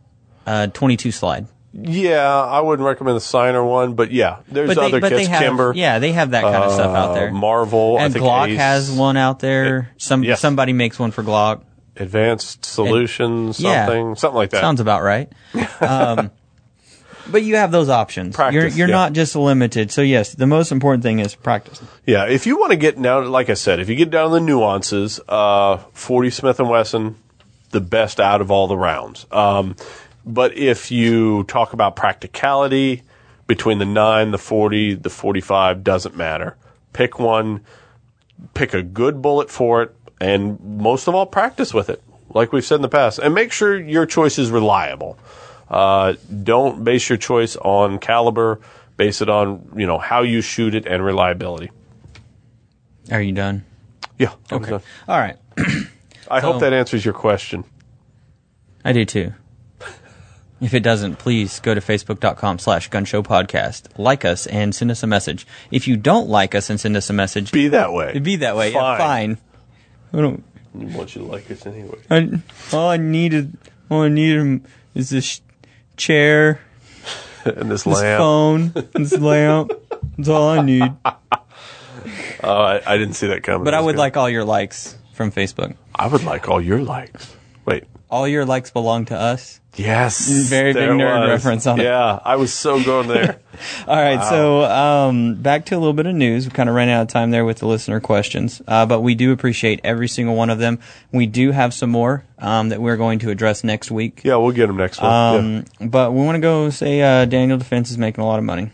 [0.46, 1.46] uh 22 slide.
[1.74, 5.26] Yeah, I wouldn't recommend the Signer one, but yeah, there's But they, other kits.
[5.28, 7.30] have Kimber, yeah they have that kind of stuff out uh, there.
[7.32, 8.58] Marvel, I and Glock Ace.
[8.58, 9.90] has one out there.
[9.96, 10.40] Some Yes.
[10.40, 11.62] somebody makes one for Glock.
[11.96, 13.86] Advanced Solutions, Yeah.
[13.86, 14.60] something, something like that.
[14.60, 15.30] Sounds about right.
[15.80, 16.30] Um,
[17.30, 18.34] but you have those options.
[18.34, 18.94] Practice, you're you're yeah.
[18.94, 19.90] not just limited.
[19.92, 21.80] So yes, the most important thing is practice.
[22.06, 24.34] yeah, if you want to get down, like I said, if you get down to
[24.34, 27.16] the nuances, uh, 40 Smith and Wesson,
[27.70, 29.26] the best out of all the rounds.
[29.30, 29.76] Um,
[30.24, 33.02] but if you talk about practicality
[33.46, 36.56] between the nine, the 40, the 45, doesn't matter.
[36.92, 37.60] Pick one,
[38.54, 42.64] pick a good bullet for it, and most of all, practice with it, like we've
[42.64, 45.18] said in the past, and make sure your choice is reliable.
[45.68, 48.60] Uh, don't base your choice on caliber.
[48.96, 51.70] Base it on you know how you shoot it and reliability.
[53.10, 53.64] Are you done?
[54.18, 54.32] Yeah.
[54.50, 54.82] I'm done.
[55.08, 55.36] All right.
[56.30, 57.64] I hope that answers your question.
[58.84, 59.32] I do too.
[60.60, 63.86] If it doesn't, please go to facebook.com slash gunshow podcast.
[63.98, 65.44] Like us and send us a message.
[65.72, 68.16] If you don't like us and send us a message, Be that way.
[68.20, 68.72] be that way.
[68.72, 69.38] Yeah, Fine.
[70.12, 70.18] Fine.
[70.18, 70.44] I don't,
[70.74, 71.98] We want you to like us anyway.
[72.10, 72.40] I,
[72.72, 73.56] all I needed,
[73.90, 74.62] all I need
[74.94, 75.40] is this
[75.96, 76.60] chair,
[77.44, 78.18] and this this lamp.
[78.18, 79.72] phone, this lamp.
[80.16, 80.92] That's all I need.
[82.44, 83.62] Oh, I, I didn't see that coming.
[83.62, 84.00] But I would good.
[84.00, 85.76] like all your likes from Facebook.
[85.94, 87.36] I would like all your likes.
[88.12, 89.58] All your likes belong to us.
[89.74, 90.28] Yes.
[90.50, 91.30] Very big nerd was.
[91.30, 91.84] reference on it.
[91.84, 93.40] Yeah, I was so going there.
[93.88, 96.44] All right, so um, back to a little bit of news.
[96.44, 99.14] We kind of ran out of time there with the listener questions, uh, but we
[99.14, 100.78] do appreciate every single one of them.
[101.10, 104.20] We do have some more um, that we're going to address next week.
[104.24, 105.30] yeah, we'll get them next yeah.
[105.30, 108.44] Um, But we want to go say uh, Daniel Defense is making a lot of
[108.44, 108.70] money.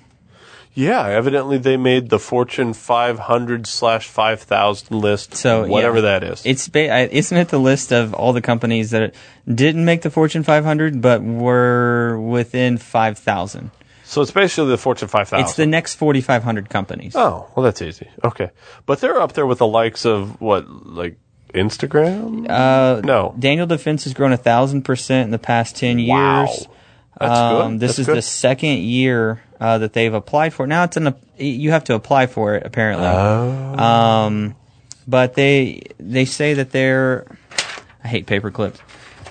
[0.78, 5.34] Yeah, evidently they made the Fortune 500 slash 5000 list.
[5.34, 6.20] So whatever yeah.
[6.20, 6.46] that is.
[6.46, 9.12] It's ba- isn't it the list of all the companies that
[9.52, 13.72] didn't make the Fortune 500 but were within 5,000?
[14.04, 15.44] so it's basically the Fortune 5000.
[15.44, 17.16] It's the next 4,500 companies.
[17.16, 18.08] oh, well, that's easy.
[18.22, 18.50] Okay,
[18.86, 21.18] but they're up there with the likes of what, like
[21.54, 22.48] Instagram?
[22.48, 26.44] Uh, no, Daniel Defense has grown a thousand percent in the past ten Wow.
[26.44, 26.68] years.
[27.18, 27.80] That's um, good.
[27.80, 28.16] This That's is good.
[28.16, 30.66] the second year uh, that they've applied for.
[30.66, 33.06] Now it's an you have to apply for it apparently.
[33.06, 33.78] Oh.
[33.78, 34.54] Um,
[35.06, 37.26] but they they say that they're
[38.02, 38.80] I hate paper clips.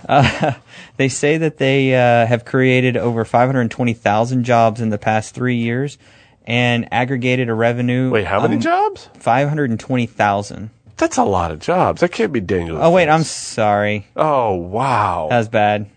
[0.07, 0.53] Uh,
[0.97, 5.97] they say that they uh, have created over 520,000 jobs in the past three years
[6.45, 8.09] and aggregated a revenue.
[8.09, 9.09] Wait, how many um, jobs?
[9.15, 10.69] 520,000.
[10.95, 12.01] That's a lot of jobs.
[12.01, 12.79] That can't be Daniel.
[12.81, 14.07] Oh wait, I'm sorry.
[14.15, 15.27] Oh wow.
[15.29, 15.87] That was bad.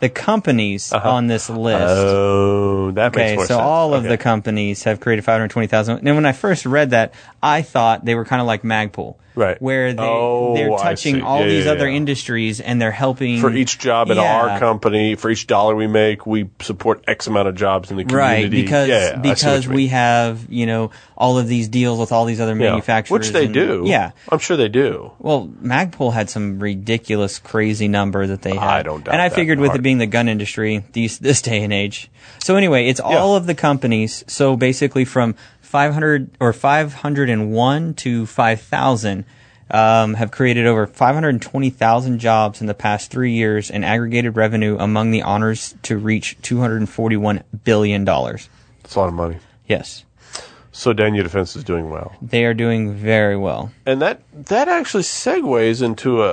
[0.00, 1.10] The companies uh-huh.
[1.10, 1.82] on this list.
[1.82, 3.60] Oh, that makes okay, more so sense.
[3.60, 4.08] all of Okay.
[4.08, 5.98] the companies have created 520,000.
[6.06, 9.16] And when I first read that, I thought they were kind of like Magpul.
[9.34, 9.60] Right.
[9.62, 11.96] Where they, Oh, they're touching all Yeah, these yeah, other yeah.
[11.96, 13.40] industries and they're helping.
[13.40, 14.22] for each job in Yeah.
[14.34, 18.04] our company, for each dollar we make, we support X amount of jobs in the
[18.04, 18.42] community.
[18.44, 21.68] Right, because yeah, yeah, I see what because we have you know all of these
[21.68, 22.70] deals with all these other Yeah.
[22.70, 23.84] manufacturers, which they and- do.
[23.86, 25.12] Yeah, I'm sure they do.
[25.18, 28.58] Well, Magpul had some ridiculous, crazy number that they had.
[28.68, 29.80] I don't doubt And I figured with part.
[29.80, 32.10] it being the gun industry, these, this day and age.
[32.38, 34.24] So anyway, it's all of the companies.
[34.26, 35.34] So basically from
[35.70, 39.24] 500 or 501 to 5,000
[39.70, 45.12] um, have created over 520,000 jobs in the past three years and aggregated revenue among
[45.12, 48.48] the honors to reach 241 billion dollars.
[48.82, 49.36] That's a lot of money.
[49.68, 50.04] Yes,
[50.72, 53.70] So Daniel Defense is doing well, they are doing very well.
[53.86, 56.28] and that that actually segues into a,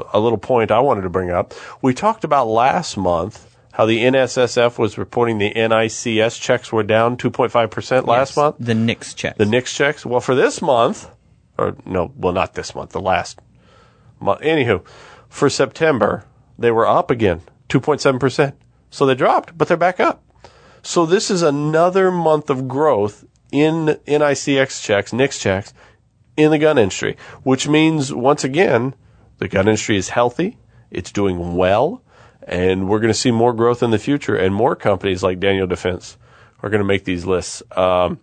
[0.00, 1.54] a, a little point I wanted to bring up.
[1.80, 7.16] We talked about last month how the NSSF was reporting the NICS checks were down
[7.16, 8.56] 2.5 percent last Yes, month.
[8.60, 9.36] the NICS check.
[9.36, 10.06] The NICS checks.
[10.06, 11.10] Well, for this month,
[11.58, 13.40] or no, well, not this month, the last
[14.20, 14.40] month.
[14.42, 14.86] Anywho,
[15.28, 16.24] for September,
[16.56, 18.52] they were up again, 2.7%.
[18.90, 20.22] So they dropped, but they're back up.
[20.82, 25.74] So this is another month of growth in NICS checks, NICS checks,
[26.36, 28.94] in the gun industry, which means, once again,
[29.38, 30.58] the gun industry is healthy,
[30.90, 32.02] it's doing well,
[32.44, 35.66] and we're going to see more growth in the future, and more companies like Daniel
[35.66, 36.16] Defense
[36.62, 37.62] are going to make these lists.
[37.76, 38.20] Um,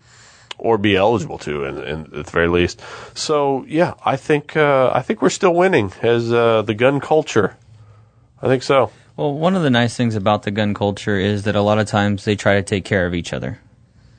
[0.61, 2.81] or be eligible to, in, in, at the very least.
[3.15, 7.57] So yeah, I think uh, I think we're still winning as uh, the gun culture.
[8.41, 8.91] I think so.
[9.17, 11.87] Well, one of the nice things about the gun culture is that a lot of
[11.87, 13.59] times they try to take care of each other.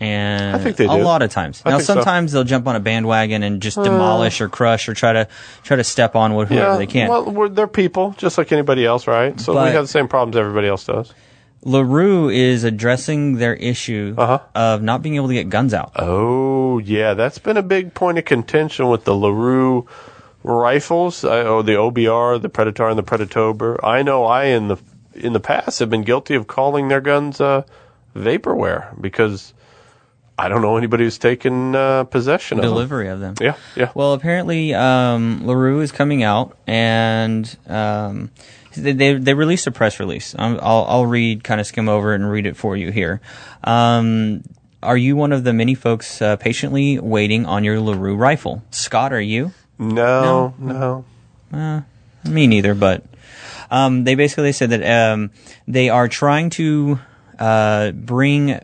[0.03, 1.03] And I think they a do.
[1.03, 1.63] lot of times.
[1.65, 1.95] I now think so.
[1.95, 5.29] sometimes they'll jump on a bandwagon and just demolish or crush or try to
[5.63, 7.09] try to step on what whoever yeah, they can.
[7.09, 9.39] well, we're, they're people just like anybody else, right?
[9.41, 11.13] So But- we have the same problems everybody else does.
[11.65, 14.41] LaRue is addressing their issue Uh-huh.
[14.55, 15.93] of not being able to get guns out.
[15.95, 19.87] Oh yeah, that's been a big point of contention with the LaRue
[20.43, 21.25] rifles.
[21.25, 23.79] I, oh, the OBR, the Predator, and the PredatOBR.
[23.85, 24.77] I know I in the
[25.15, 27.63] in the past have been guilty of calling their guns uh,
[28.17, 29.53] vaporware because
[30.39, 32.73] I don't know anybody who's taken uh, possession of them.
[32.73, 33.35] Delivery of them.
[33.41, 33.93] Yeah, yeah.
[33.95, 38.31] Well, apparently, um, LaRue is coming out, and um,
[38.75, 40.35] they, they they released a press release.
[40.39, 43.21] Um, I'll I'll read, kind of skim over it and read it for you here.
[43.63, 44.43] Um,
[44.83, 48.63] are you one of the many folks uh, patiently waiting on your LaRue rifle?
[48.71, 49.53] Scott, are you?
[49.79, 51.85] no, no.
[52.25, 53.05] Me neither, but
[53.71, 55.31] um, they basically said that um,
[55.67, 57.01] they are trying to
[57.39, 58.61] uh, bring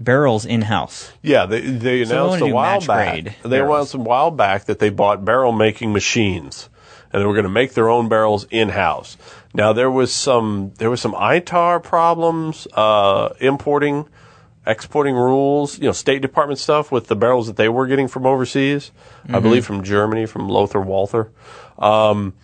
[0.00, 1.12] barrels in house.
[1.22, 3.24] Yeah, they they So announced wanna a while back.
[3.42, 3.74] They barrels.
[3.74, 6.68] announced a while back that they bought barrel making machines,
[7.12, 9.16] and they were going to make their own barrels in house.
[9.54, 14.06] Now there was some there was some ITAR problems uh, importing,
[14.66, 18.26] exporting rules, you know, State Department stuff with the barrels that they were getting from
[18.26, 18.92] overseas.
[19.24, 19.34] Mm-hmm.
[19.34, 21.30] I believe from Germany, from Lothar Walther.
[21.78, 22.34] Um,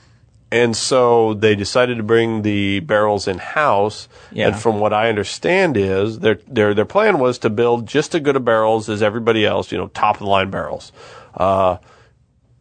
[0.54, 4.08] and so they decided to bring the barrels in house.
[4.30, 4.46] Yeah.
[4.48, 8.20] And from what I understand is their their their plan was to build just as
[8.20, 10.92] good of barrels as everybody else, you know, top of the line barrels.
[11.34, 11.78] Uh,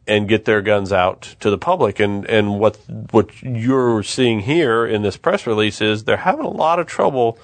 [0.05, 1.99] and get their guns out to the public.
[2.01, 2.77] And, and what
[3.11, 7.37] what you're seeing here in this press release is they're having a lot of trouble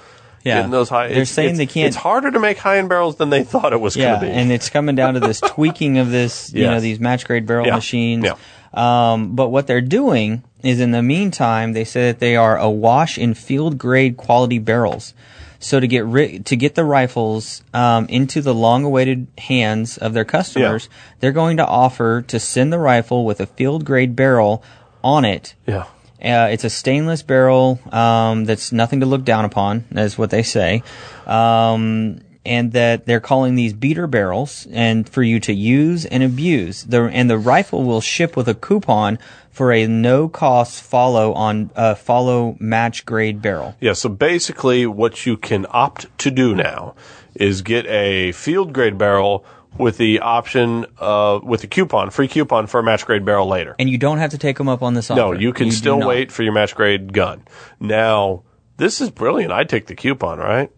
[0.43, 0.55] Yeah.
[0.57, 1.07] getting those high.
[1.07, 3.71] They're it's- saying they can't- It's harder to make high end barrels than they thought
[3.71, 4.31] it was Yeah, going to be.
[4.33, 7.65] and it's coming down to this tweaking of this, you know, these match grade barrel
[7.67, 8.25] Yeah, machines.
[8.25, 8.33] yeah.
[8.73, 13.17] Um, but what they're doing is, in the meantime, they say that they are awash
[13.17, 15.13] in field grade quality barrels.
[15.59, 20.23] So to get ri- to get the rifles um, into the long-awaited hands of their
[20.23, 20.87] customers,
[21.19, 24.63] they're going to offer to send the rifle with a field grade barrel
[25.03, 25.85] on it yeah.
[26.21, 30.43] uh, it's a stainless barrel um, that's nothing to look down upon, is what they
[30.43, 30.83] say.
[31.25, 36.83] Um, and that they're calling these beater barrels, and for you to use and abuse.
[36.83, 39.19] The and the rifle will ship with a coupon
[39.51, 43.75] for a no cost follow on uh, follow match grade barrel.
[43.79, 46.95] Yeah, so basically what you can opt to do now
[47.35, 49.45] is get a field grade barrel
[49.77, 53.75] with the option uh, with a coupon, free coupon for a match grade barrel later.
[53.79, 55.19] And you don't have to take them up on this offer.
[55.19, 57.43] No, you can do still wait for your match grade gun.
[57.79, 58.43] Now,
[58.77, 59.51] this is brilliant.
[59.51, 60.71] I'd take the coupon, right?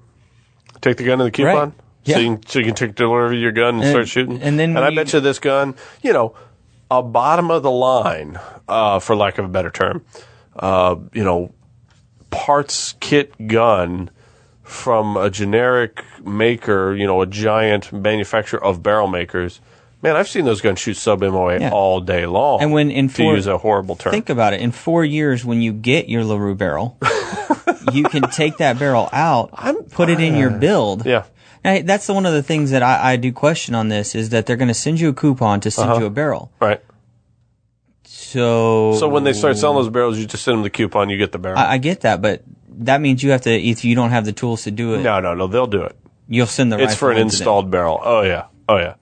[0.81, 1.55] Take the gun and the coupon.
[1.55, 1.73] Right.
[2.03, 2.15] Yeah.
[2.15, 4.41] So, you can, so you can take deliver your gun and, And- start shooting.
[4.41, 6.33] and then and I bet you this gun, you know,
[6.89, 10.03] a bottom of the line, uh, for lack of a better term,
[10.57, 11.53] uh, you know,
[12.31, 14.09] parts kit gun
[14.63, 19.59] from a generic maker, you know, a giant manufacturer of barrel makers.
[20.01, 21.69] Man, I've seen those guns shoot sub MOA Yeah.
[21.71, 22.61] all day long.
[22.61, 24.61] And when in to four- use a horrible term, Think about it.
[24.61, 26.97] In four years, when you get your LaRue barrel,
[27.93, 29.51] you can take that barrel out,
[29.91, 31.05] put it in your build.
[31.05, 31.25] yeah.
[31.63, 34.47] Now, that's one of the things that I, I do question on this is that
[34.47, 35.99] they're going to send you a coupon to send uh-huh.
[35.99, 36.51] you a barrel.
[36.59, 36.81] Right.
[38.03, 41.17] So, So when they start selling those barrels, you just send them the coupon, you
[41.17, 41.59] get the barrel.
[41.59, 42.41] I, I get that, but
[42.79, 43.51] that means you have to.
[43.51, 45.95] If you don't have the tools to do it, no, no, no, they'll do it.
[46.27, 46.79] you'll send the.
[46.79, 47.41] It's for an into them.
[47.41, 47.99] installed barrel.
[48.01, 48.95] Oh yeah, oh yeah.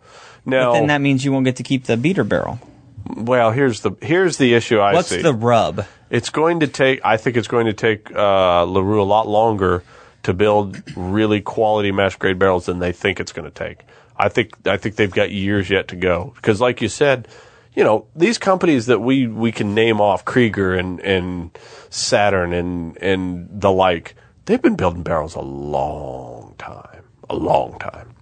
[0.45, 2.59] Now, Then that means you won't get to keep the beater barrel.
[3.07, 5.21] well, here's the here's the issue I What's see.
[5.21, 5.85] the rub?
[6.09, 7.01] It's going to take.
[7.03, 9.83] I think it's going to take uh, LaRue a lot longer
[10.23, 13.81] to build really quality mass grade barrels than they think it's going to take.
[14.17, 17.27] I think I think they've got years yet to go because, like you said,
[17.73, 21.57] you know these companies that we we can name off Krieger and and
[21.89, 24.15] Saturn and and the like.
[24.45, 28.15] They've been building barrels a long time, a long time.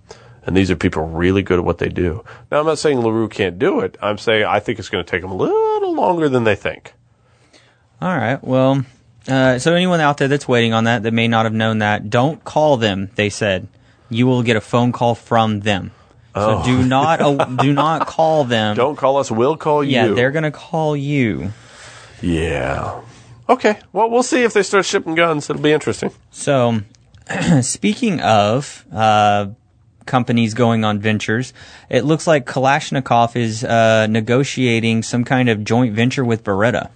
[0.46, 2.24] And these are people really good at what they do.
[2.52, 3.98] Now, I'm not saying LaRue can't do it.
[4.02, 6.94] I'm saying I think it's going to take them a little longer than they think.
[8.02, 8.44] All right.
[8.44, 8.86] Well,
[9.28, 12.10] uh, so anyone out there that's waiting on that that may not have known that,
[12.10, 13.10] don't call them.
[13.16, 13.68] They said
[14.10, 15.92] you will get a phone call from them.
[16.36, 18.74] So do not uh, do not call them.
[18.74, 18.76] Oh.
[18.76, 19.32] Don't call us.
[19.32, 19.94] We'll call you.
[19.94, 21.52] Yeah, they're gonna call you.
[22.22, 23.02] Yeah.
[23.50, 23.80] Okay.
[23.94, 25.50] Well, we'll see if they start shipping guns.
[25.50, 26.12] It'll be interesting.
[26.32, 26.82] So,
[27.62, 29.48] speaking of uh,
[30.06, 31.54] companies going on ventures,
[31.90, 36.90] it looks like Kalashnikov is uh, negotiating some kind of joint venture with Beretta.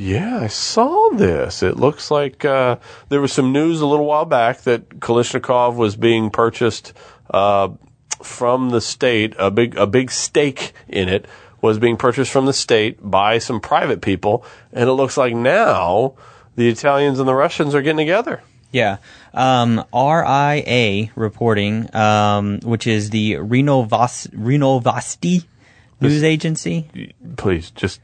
[0.00, 1.60] Yeah, I saw this.
[1.60, 2.76] It looks like uh,
[3.08, 6.92] there was some news a little while back that Kalashnikov was being purchased
[7.30, 7.70] uh,
[8.22, 9.34] from the state.
[9.40, 11.26] A big a big stake in it
[11.60, 16.14] was being purchased from the state by some private people, and it looks like now
[16.54, 18.40] the Italians and the Russians are getting together.
[18.70, 18.98] Yeah.
[19.34, 25.44] Um, RIA reporting, um, which is the Renovas- Renovasti
[26.00, 27.12] news agency.
[27.36, 28.00] Please, just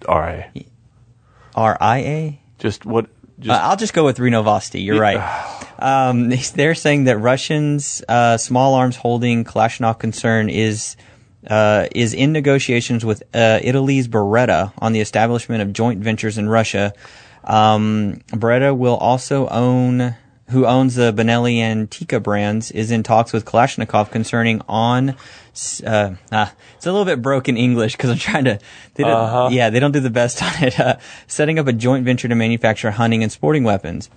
[1.54, 2.04] all right.
[2.04, 2.38] RIA?
[2.58, 3.06] Just what?
[3.38, 4.84] Just Uh, I'll just go with Renovasti.
[4.84, 5.20] You're right.
[5.78, 10.96] Um, they're saying that Russians' uh, small arms holding Kalashnikov concern is
[11.48, 16.48] uh, is in negotiations with uh, Italy's Beretta on the establishment of joint ventures in
[16.48, 16.92] Russia.
[17.44, 20.16] Um, Beretta will also own,
[20.48, 25.16] who owns the Benelli and Tikka brands, is in talks with Kalashnikov concerning on.
[25.86, 28.58] Uh, ah, it's a little bit broken English because I'm trying to.
[28.94, 29.48] They Uh-huh.
[29.50, 30.78] Yeah, they don't do the best on it.
[30.78, 34.10] Uh, setting up a joint venture to manufacture hunting and sporting weapons.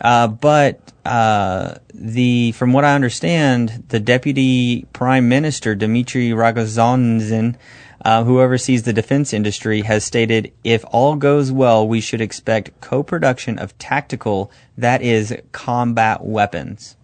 [0.00, 7.56] Uh, but uh, the from what I understand, the deputy prime minister Dmitry Rogozin,
[8.04, 12.80] uh, who oversees the defense industry, has stated, "If all goes well, we should expect
[12.80, 16.96] co-production of tactical, that is, combat weapons."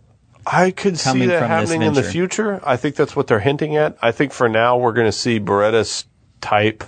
[0.47, 2.61] I could see that happening in the future.
[2.65, 3.99] I think that's what they're hinting at.
[4.01, 6.07] I think for now we're going to see Beretta's
[6.41, 6.85] type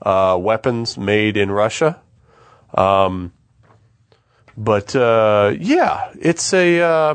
[0.00, 2.00] uh, weapons made in Russia.
[2.72, 3.32] Um,
[4.56, 7.14] but uh, yeah, it's a uh,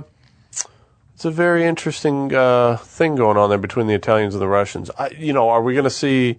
[1.20, 4.90] it's a very interesting uh, thing going on there between the Italians and the Russians.
[4.98, 6.38] I, you know, are we going to see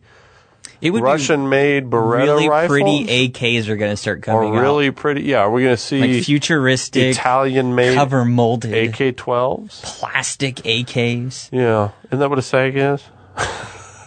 [0.80, 2.68] It would Russian-made be Beretta really rifles?
[2.78, 5.24] pretty AKs are going to start coming or really pretty?
[5.24, 9.82] Yeah, are we going to see Like futuristic, Italian-made cover molded, AK-12s?
[9.82, 11.50] plastic AKs.
[11.52, 13.04] Yeah, isn't that what a SAG is?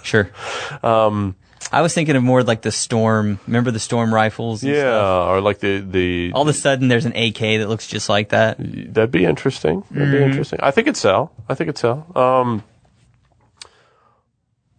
[0.01, 0.31] Sure.
[0.81, 1.35] Um,
[1.73, 3.39] I was thinking of more like the Storm.
[3.47, 4.63] Remember the Storm rifles?
[4.63, 5.27] And Yeah, Stuff?
[5.29, 8.29] or like the the All of a sudden, there's an AK that looks just like
[8.29, 8.57] that.
[8.59, 9.83] That'd be interesting.
[9.91, 10.17] That'd Mm-hmm.
[10.17, 10.59] be interesting.
[10.61, 11.31] I think it'd sell.
[11.49, 12.05] I think it'd sell.
[12.15, 12.63] Um,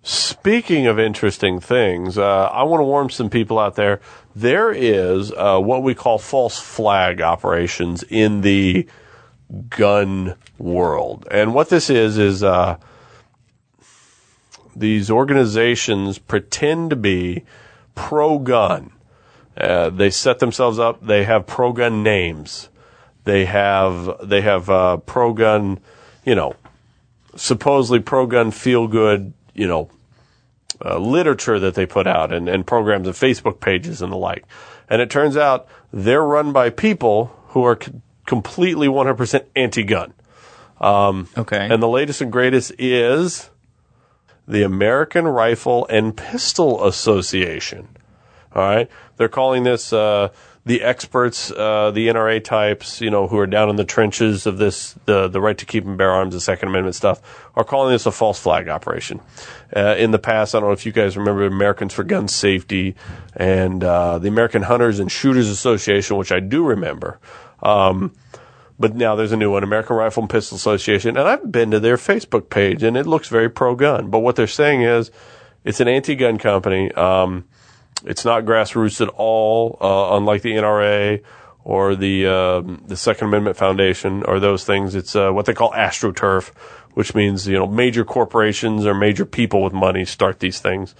[0.02, 4.00] speaking of interesting things, uh, I want to warn some people out there.
[4.36, 8.86] There is uh, what we call false flag operations in the
[9.68, 12.76] gun world, and what this is is uh,
[14.76, 17.44] these organizations pretend to be
[17.94, 18.90] pro-gun.
[19.56, 21.04] Uh, they set themselves up.
[21.04, 22.68] They have pro-gun names.
[23.24, 25.80] They have they have uh, pro-gun,
[26.24, 26.54] you know,
[27.36, 29.90] supposedly pro-gun feel-good, you know,
[30.84, 34.44] uh, literature that they put out and, and programs and Facebook pages and the like.
[34.88, 37.92] And it turns out they're run by people who are c-
[38.26, 40.12] completely 100% anti-gun.
[41.36, 41.68] Okay.
[41.70, 43.48] And the latest and greatest is
[44.46, 47.88] the American Rifle and Pistol Association.
[48.54, 50.28] All right, they're calling this uh,
[50.66, 54.56] the experts, uh, the NRA types, you know, who are down in the trenches of
[54.58, 57.92] this, the the right to keep and bear arms, the Second Amendment stuff, are calling
[57.92, 59.20] this a false flag operation.
[59.74, 62.94] Uh, in the past, I don't know if you guys remember Americans for Gun Safety
[63.34, 67.18] and uh, the American Hunters and Shooters Association, which I do remember.
[67.62, 68.12] Um,
[68.78, 71.80] but now there's a new one, American Rifle and Pistol Association, and I've been to
[71.80, 74.10] their Facebook page, and it looks very pro-gun.
[74.10, 75.10] But what they're saying is,
[75.64, 76.92] it's an anti-gun company.
[76.92, 77.44] Um,
[78.04, 81.22] it's not grassroots at all, uh, unlike the NRA
[81.64, 84.94] or the um the Second Amendment Foundation or those things.
[84.94, 86.50] It's uh, what they call astroturf,
[86.92, 90.94] which means you know major corporations or major people with money start these things.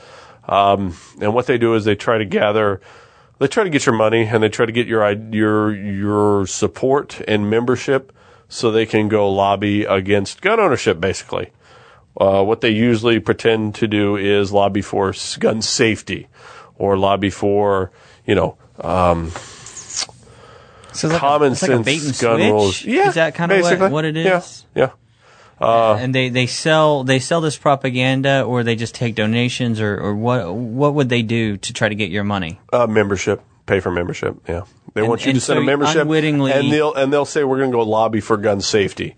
[0.48, 2.80] Um, and what they do is they try to gather
[3.38, 7.20] they try to get your money and they try to get your your your support
[7.26, 8.12] and membership
[8.48, 11.50] so they can go lobby against gun ownership basically
[12.20, 16.28] uh, what they usually pretend to do is lobby for gun safety
[16.76, 17.90] or lobby for
[18.26, 19.30] you know um,
[20.92, 22.50] so common like a sense gun switch.
[22.50, 24.64] rules yeah Is that kind of what, what it yeah is?
[25.60, 29.96] Yeah and they, they sell they sell this propaganda, or they just take donations, or,
[29.98, 32.58] or what what would they do to try to get your money?
[32.72, 34.36] Uh, membership, pay for membership.
[34.48, 34.62] Yeah,
[34.94, 37.58] they And- want you to send a membership, unwittingly- and they'll and they'll say we're
[37.58, 39.16] going to go lobby for gun safety.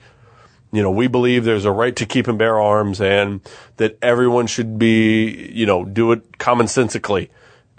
[0.73, 3.41] You know, we believe there's a right to keep and bear arms, and
[3.77, 7.29] that everyone should be, you know, do it commonsensically.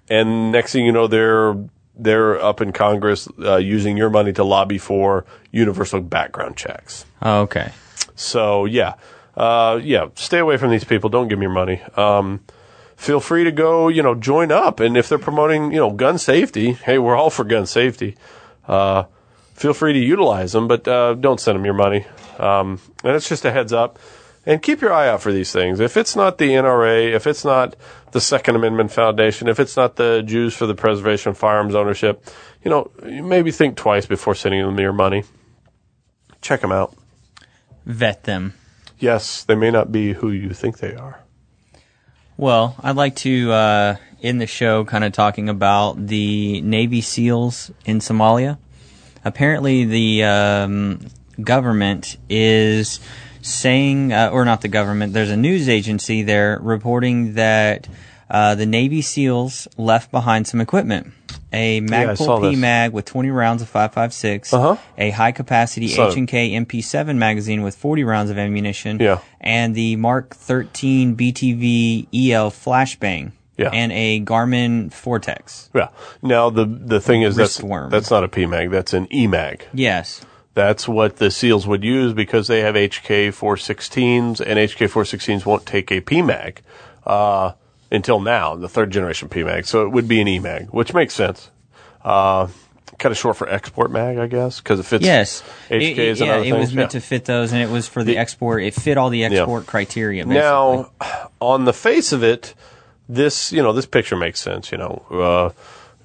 [0.10, 1.56] And next thing you know, they're
[2.00, 7.06] they're up in Congress uh, using your money to lobby for universal background checks.
[7.22, 7.72] Oh, okay.
[8.18, 8.96] So yeah,
[9.38, 11.10] uh, yeah, stay away from these people.
[11.10, 11.82] Don't give them your money.
[11.96, 12.42] Um,
[12.98, 14.80] feel free to go, you know, join up.
[14.82, 18.18] And if they're promoting, you know, gun safety, hey, we're all for gun safety.
[18.68, 19.04] Uh,
[19.54, 22.06] feel free to utilize them, but uh, don't send them your money.
[22.40, 24.00] Um, and it's just a heads up.
[24.46, 25.82] And keep your eye out for these things.
[25.82, 27.76] If it's not the NRA, if it's not
[28.14, 32.26] the Second Amendment Foundation, if it's not the Jews for the Preservation of Firearms Ownership,
[32.64, 35.26] you know, maybe think twice before sending them your money.
[36.42, 36.96] Check them out.
[37.88, 38.54] Vet them.
[39.00, 41.22] Yes, they may not be who you think they are.
[42.36, 47.72] Well, I'd like to uh, end the show kind of talking about the Navy SEALs
[47.86, 48.58] in Somalia.
[49.24, 51.08] Apparently, the um,
[51.42, 53.00] government is
[53.42, 57.88] saying, uh, or not the government, there's a news agency there reporting that
[58.30, 61.14] uh, the Navy SEALs left behind some equipment.
[61.54, 62.50] A Magpul this.
[62.52, 64.76] P mag with 20 rounds of 5.56, Uh-huh.
[64.98, 69.20] a high capacity So- H&K MP7 magazine with 40 rounds of ammunition, Yeah.
[69.40, 73.70] and the Mark 13 BTV EL flashbang, Yeah.
[73.72, 75.70] and a Garmin Foretrex.
[75.74, 75.88] Yeah.
[76.22, 77.58] Now the the thing is that's
[77.90, 78.70] that's not a PMAG.
[78.70, 79.62] That's an E EMAG.
[79.74, 80.22] Yes.
[80.54, 85.66] That's what the SEALs would use because they have HK 416s and HK 416s won't
[85.68, 86.58] take a PMAG
[87.06, 87.52] uh,
[87.92, 89.66] until now, the third generation PMAG.
[89.66, 91.50] So it would be an EMAG, which makes sense.
[92.04, 92.48] Uh,
[93.00, 95.44] kind of short for export mag, I guess, because it fits Yes.
[95.70, 97.00] HKs It- yeah, it was meant Yeah.
[97.00, 98.64] to fit those, and it was for the, export.
[98.64, 100.24] It fit all the export criteria.
[100.26, 100.40] Basically.
[100.42, 100.90] Now,
[101.40, 102.54] on the face of it,
[103.10, 104.72] this you know this picture makes sense.
[104.72, 105.50] You know, uh,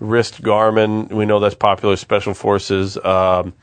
[0.01, 1.11] wrist Garmin.
[1.13, 1.97] We know that's popular.
[1.97, 2.97] Special forces.
[3.03, 3.55] Um,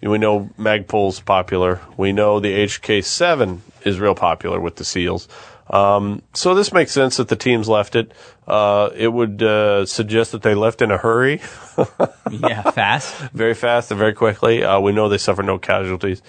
[0.00, 1.80] we know Magpul's popular.
[1.96, 5.28] We know the HK7 is real popular with the SEALs.
[5.74, 8.12] Um, so this makes sense that the teams left it.
[8.46, 11.40] Uh, it would uh, suggest that they left in a hurry,
[12.30, 13.16] yeah, fast.
[13.32, 14.62] very fast and very quickly.
[14.62, 16.22] Uh, we know they suffered no casualties.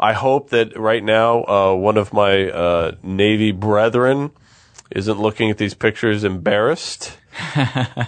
[0.00, 4.30] I hope that right now uh, one of my uh, Navy brethren
[4.90, 7.18] isn't looking at these pictures embarrassed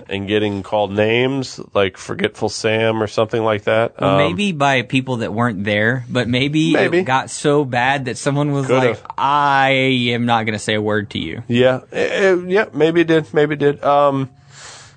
[0.09, 4.01] and getting called names like Forgetful Sam or something like that.
[4.01, 6.99] Well, Um, maybe by people that weren't there, but maybe, Maybe.
[6.99, 9.01] it got so bad that someone was Could've.
[9.03, 9.71] like, "I
[10.12, 13.07] am not going to say a word to you." Yeah, eh, eh, yeah, maybe it
[13.07, 13.85] did, maybe it did.
[13.85, 14.31] Um,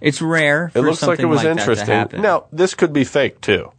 [0.02, 0.72] It's rare.
[0.74, 2.22] it looks like it was to interesting.
[2.22, 3.72] Now, this could be fake too.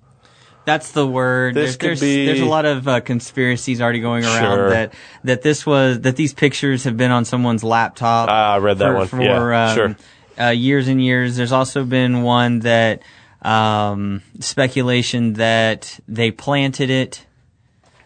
[0.67, 1.55] That's the word.
[1.55, 4.71] This there's, could there's, be- there's a lot of uh, conspiracies already going around Sure.
[4.71, 8.31] that that this was that these pictures have been on someone's laptop.
[8.31, 9.09] Ah, I read that for, one.
[9.09, 9.97] for Yeah, um, sure.
[10.41, 11.37] Uh, years and years.
[11.37, 13.03] There's also been one that
[13.43, 17.27] um, speculation that they planted it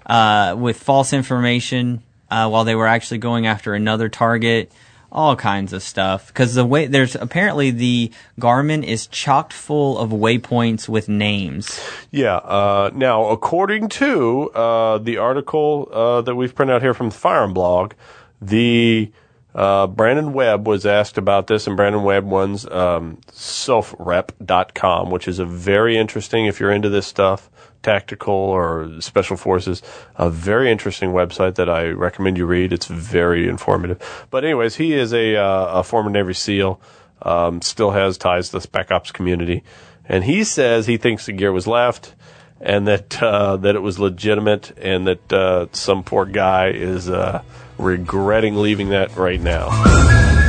[0.07, 4.73] uh, with false information uh, while they were actually going after another target.
[5.11, 10.11] All kinds of stuff because the way there's apparently the Garmin is chocked full of
[10.11, 11.81] waypoints with names.
[12.11, 12.37] Yeah.
[12.37, 17.15] Uh, now, according to uh, the article uh, that we've printed out here from the
[17.15, 17.95] Firearm blog,
[18.43, 19.11] the
[19.55, 25.39] uh, Brandon Webb was asked about this, and Brandon Webb runs um, sofrep.com, which is
[25.39, 27.51] a very interesting, if you're into this stuff,
[27.83, 29.83] tactical or special forces,
[30.17, 32.73] a very interesting website that I recommend you read.
[32.73, 34.27] It's very informative.
[34.31, 36.81] But, anyways, he is a, uh, a former Navy SEAL,
[37.23, 39.65] um, still has ties to the Spec Ops community.
[40.05, 42.15] And he says he thinks the gear was left
[42.61, 47.43] and that uh, that it was legitimate and that uh, some poor guy is uh,
[47.79, 50.47] regretting leaving that right now.